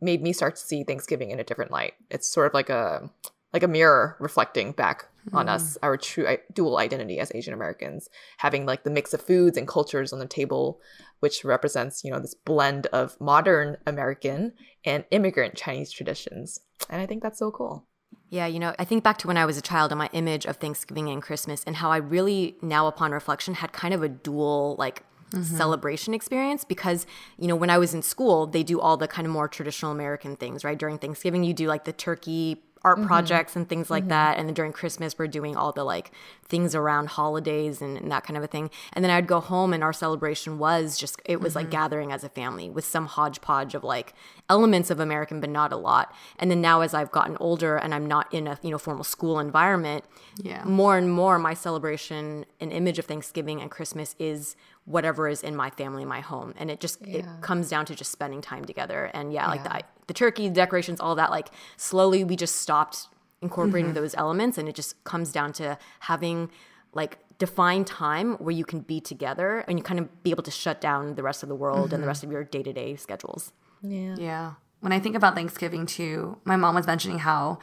[0.00, 1.94] made me start to see Thanksgiving in a different light.
[2.10, 3.10] It's sort of like a
[3.52, 5.52] like a mirror reflecting back on hmm.
[5.52, 9.56] us, our true i- dual identity as Asian Americans, having like the mix of foods
[9.56, 10.80] and cultures on the table,
[11.20, 14.52] which represents, you know, this blend of modern American
[14.84, 16.60] and immigrant Chinese traditions.
[16.88, 17.86] And I think that's so cool.
[18.28, 20.46] Yeah, you know, I think back to when I was a child and my image
[20.46, 24.08] of Thanksgiving and Christmas and how I really now upon reflection had kind of a
[24.08, 25.42] dual like mm-hmm.
[25.42, 27.06] celebration experience because,
[27.38, 29.90] you know, when I was in school, they do all the kind of more traditional
[29.90, 30.78] American things, right?
[30.78, 33.06] During Thanksgiving, you do like the turkey art mm-hmm.
[33.06, 34.10] projects and things like mm-hmm.
[34.10, 34.38] that.
[34.38, 36.12] And then during Christmas, we're doing all the like
[36.44, 38.70] things around holidays and, and that kind of a thing.
[38.92, 41.72] And then I'd go home and our celebration was just, it was like mm-hmm.
[41.72, 44.14] gathering as a family with some hodgepodge of like
[44.48, 46.14] elements of American, but not a lot.
[46.38, 49.04] And then now as I've gotten older and I'm not in a, you know, formal
[49.04, 50.04] school environment,
[50.42, 50.64] Yeah.
[50.64, 54.56] more and more my celebration and image of Thanksgiving and Christmas is
[54.86, 56.54] whatever is in my family, my home.
[56.56, 59.10] And it just, it comes down to just spending time together.
[59.12, 63.06] And yeah, like the, the turkey, the decorations, all that, like slowly we just stopped
[63.40, 64.58] incorporating those elements.
[64.58, 66.50] And it just comes down to having
[66.92, 70.50] like defined time where you can be together and you kind of be able to
[70.50, 72.96] shut down the rest of the world and the rest of your day to day
[72.96, 73.52] schedules.
[73.82, 74.54] Yeah yeah.
[74.80, 77.60] When I think about Thanksgiving too, my mom was mentioning how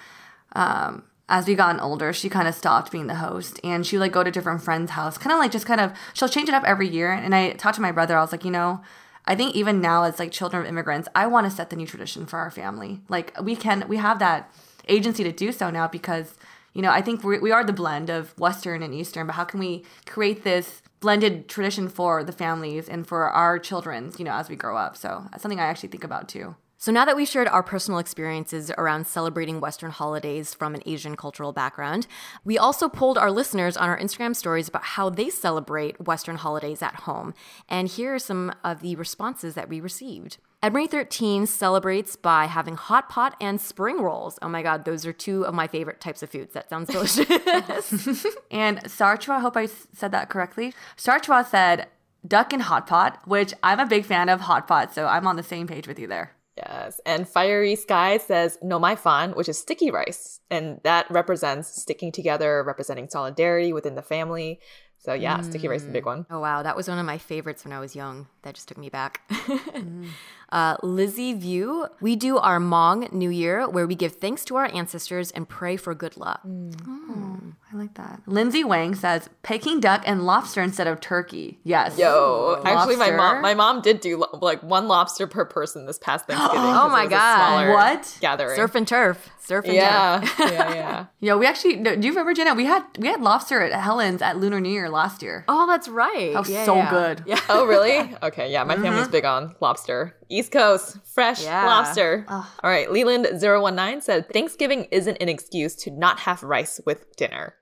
[0.53, 4.03] um, as we gotten older, she kind of stopped being the host and she would
[4.03, 6.55] like go to different friends' house, kind of like just kind of she'll change it
[6.55, 7.11] up every year.
[7.11, 8.81] And I talked to my brother, I was like, you know,
[9.27, 11.85] I think even now as like children of immigrants, I want to set the new
[11.85, 13.01] tradition for our family.
[13.09, 14.51] Like we can, we have that
[14.87, 16.35] agency to do so now because
[16.73, 19.43] you know I think we we are the blend of Western and Eastern, but how
[19.43, 24.33] can we create this blended tradition for the families and for our children's, you know,
[24.33, 24.95] as we grow up?
[24.95, 26.55] So that's something I actually think about too.
[26.79, 31.15] So now that we've shared our personal experiences around celebrating Western holidays from an Asian
[31.15, 32.05] cultural background,
[32.45, 36.83] we also polled our listeners on our Instagram stories about how they celebrate Western holidays
[36.83, 37.33] at home.
[37.67, 40.37] And here are some of the responses that we received.
[40.61, 44.37] Emery13 celebrates by having hot pot and spring rolls.
[44.43, 46.53] Oh my god, those are two of my favorite types of foods.
[46.53, 47.27] That sounds delicious.
[48.51, 50.73] And Sarchwa, I hope I said that correctly.
[50.95, 51.87] Sarchwa said
[52.27, 55.37] duck and hot pot, which I'm a big fan of hot pot, so I'm on
[55.37, 56.36] the same page with you there.
[56.57, 56.99] Yes.
[57.05, 60.39] And Fiery Sky says no my fan, which is sticky rice.
[60.49, 64.59] And that represents sticking together, representing solidarity within the family.
[64.99, 66.07] So yeah, sticky rice is a big mm.
[66.07, 66.25] one.
[66.31, 68.27] Oh wow, that was one of my favorites when I was young.
[68.41, 69.21] That just took me back.
[69.77, 70.07] Mm.
[70.49, 74.65] Uh, Lizzie View, we do our Hmong New Year where we give thanks to our
[74.73, 76.41] ancestors and pray for good luck.
[76.45, 78.21] I like that.
[78.25, 81.59] Lindsay Wang says Peking duck and lobster instead of turkey.
[81.63, 81.97] Yes.
[81.97, 85.99] Yo, actually, my mom, my mom did do lo- like one lobster per person this
[85.99, 86.59] past Thanksgiving.
[86.61, 87.73] oh my God.
[87.73, 88.17] What?
[88.21, 88.55] gathering?
[88.55, 90.51] Surf and turf, surf and yeah, turf.
[90.51, 91.05] yeah, yeah.
[91.19, 91.75] Yeah, we actually.
[91.75, 92.53] No, do you remember Jenna?
[92.53, 95.43] We had we had lobster at Helen's at Lunar New Year last year.
[95.49, 96.31] Oh, that's right.
[96.33, 96.89] That was Yeah, so yeah.
[96.89, 97.23] good.
[97.25, 97.39] Yeah.
[97.49, 98.15] Oh, really?
[98.23, 98.63] Okay, yeah.
[98.63, 100.15] My family's big on lobster.
[100.37, 101.65] East Coast, fresh Yeah.
[101.65, 102.25] lobster.
[102.29, 107.55] All right, Leland019 said Thanksgiving isn't an excuse to not have rice with dinner.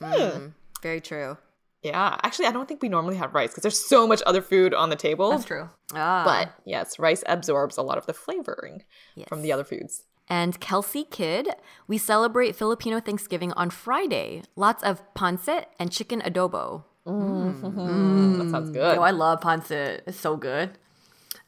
[0.00, 0.12] Hmm.
[0.12, 0.46] Hmm,
[0.82, 1.38] very true.
[1.82, 4.72] Yeah, actually, I don't think we normally have rice because there's so much other food
[4.72, 5.30] on the table.
[5.30, 5.68] That's true.
[5.94, 6.22] Ah.
[6.24, 8.84] But yes, rice absorbs a lot of the flavoring
[9.28, 10.04] from the other foods.
[10.28, 11.48] And Kelsey Kid,
[11.88, 14.42] we celebrate Filipino Thanksgiving on Friday.
[14.54, 16.84] Lots of pancit and chicken adobo.
[17.06, 17.66] Mm-hmm.
[17.66, 18.38] Hmm.
[18.38, 18.94] That sounds good.
[18.96, 20.02] Yo, I love pancit.
[20.06, 20.78] It's so good.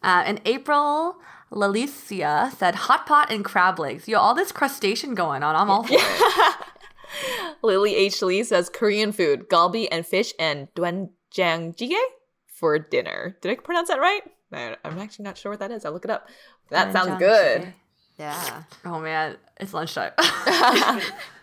[0.04, 1.16] Uh, and April
[1.50, 4.06] Lalicia said hot pot and crab legs.
[4.06, 5.56] Yo, all this crustacean going on.
[5.56, 6.56] I'm all for it.
[7.62, 8.20] Lily H.
[8.22, 11.96] Lee says Korean food, galbi and fish and doenjang jjigae
[12.46, 13.36] for dinner.
[13.40, 14.22] Did I pronounce that right?
[14.52, 15.84] I- I'm actually not sure what that is.
[15.84, 16.28] I'll look it up.
[16.70, 17.72] That sounds good.
[18.18, 18.62] Yeah.
[18.84, 20.12] Oh man, it's lunchtime.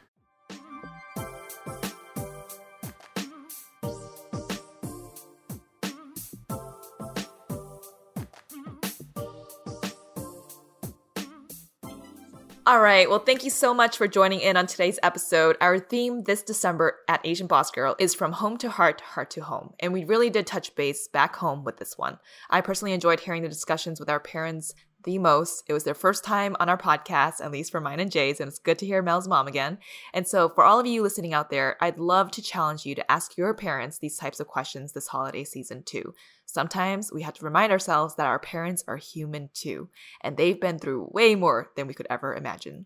[12.72, 13.10] All right.
[13.10, 15.58] Well, thank you so much for joining in on today's episode.
[15.60, 19.44] Our theme this December at Asian Boss Girl is from home to heart, heart to
[19.44, 19.74] home.
[19.82, 22.18] And we really did touch base back home with this one.
[22.50, 24.74] I personally enjoyed hearing the discussions with our parents
[25.04, 25.64] the most.
[25.68, 28.48] It was their first time on our podcast, at least for mine and Jay's, and
[28.48, 29.78] it's good to hear Mel's mom again.
[30.14, 33.12] And so, for all of you listening out there, I'd love to challenge you to
[33.12, 36.14] ask your parents these types of questions this holiday season too.
[36.46, 39.90] Sometimes we have to remind ourselves that our parents are human too,
[40.22, 42.86] and they've been through way more than we could ever imagine.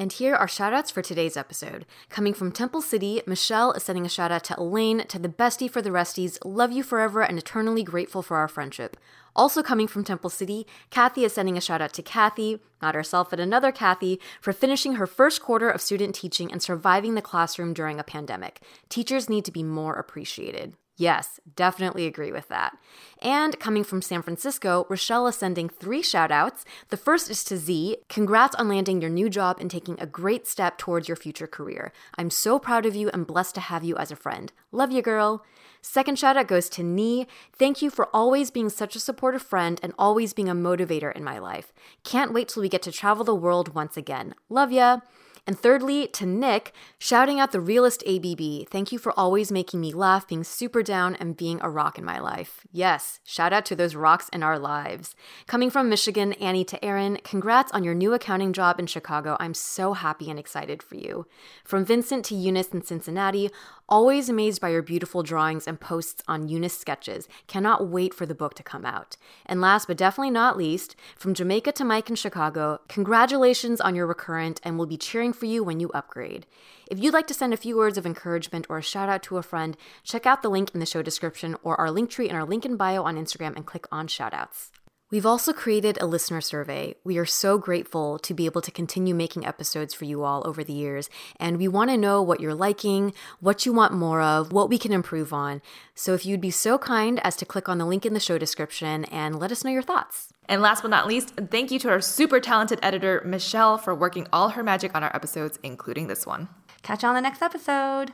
[0.00, 1.84] And here are shoutouts for today's episode.
[2.08, 5.70] Coming from Temple City, Michelle is sending a shout out to Elaine, to the bestie
[5.70, 8.96] for the resties, love you forever and eternally grateful for our friendship.
[9.36, 13.28] Also coming from Temple City, Kathy is sending a shout out to Kathy, not herself,
[13.28, 17.74] but another Kathy, for finishing her first quarter of student teaching and surviving the classroom
[17.74, 18.62] during a pandemic.
[18.88, 20.78] Teachers need to be more appreciated.
[21.00, 22.76] Yes, definitely agree with that.
[23.22, 26.66] And coming from San Francisco, Rochelle is sending three shout outs.
[26.90, 27.96] The first is to Z.
[28.10, 31.90] Congrats on landing your new job and taking a great step towards your future career.
[32.18, 34.52] I'm so proud of you and blessed to have you as a friend.
[34.72, 35.42] Love you, girl.
[35.80, 37.26] Second shout out goes to Nee.
[37.50, 41.24] Thank you for always being such a supportive friend and always being a motivator in
[41.24, 41.72] my life.
[42.04, 44.34] Can't wait till we get to travel the world once again.
[44.50, 44.98] Love ya.
[45.46, 48.68] And thirdly, to Nick, shouting out the realist ABB.
[48.68, 52.04] Thank you for always making me laugh, being super down, and being a rock in
[52.04, 52.66] my life.
[52.70, 55.14] Yes, shout out to those rocks in our lives.
[55.46, 59.36] Coming from Michigan, Annie to Aaron, congrats on your new accounting job in Chicago.
[59.40, 61.26] I'm so happy and excited for you.
[61.64, 63.50] From Vincent to Eunice in Cincinnati,
[63.90, 67.28] always amazed by your beautiful drawings and posts on Eunice sketches.
[67.48, 69.16] Cannot wait for the book to come out.
[69.44, 74.06] And last but definitely not least, from Jamaica to Mike in Chicago, congratulations on your
[74.06, 76.46] recurrent and we'll be cheering for you when you upgrade.
[76.90, 79.36] If you'd like to send a few words of encouragement or a shout out to
[79.36, 82.36] a friend, check out the link in the show description or our link tree in
[82.36, 84.70] our link in bio on Instagram and click on shoutouts.
[85.10, 86.94] We've also created a listener survey.
[87.02, 90.62] We are so grateful to be able to continue making episodes for you all over
[90.62, 94.52] the years, and we want to know what you're liking, what you want more of,
[94.52, 95.62] what we can improve on.
[95.94, 98.38] So if you'd be so kind as to click on the link in the show
[98.38, 100.32] description and let us know your thoughts.
[100.48, 104.26] And last but not least, thank you to our super talented editor, Michelle, for working
[104.32, 106.48] all her magic on our episodes, including this one.
[106.82, 108.12] Catch you on the next episode.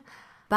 [0.49, 0.57] Bye.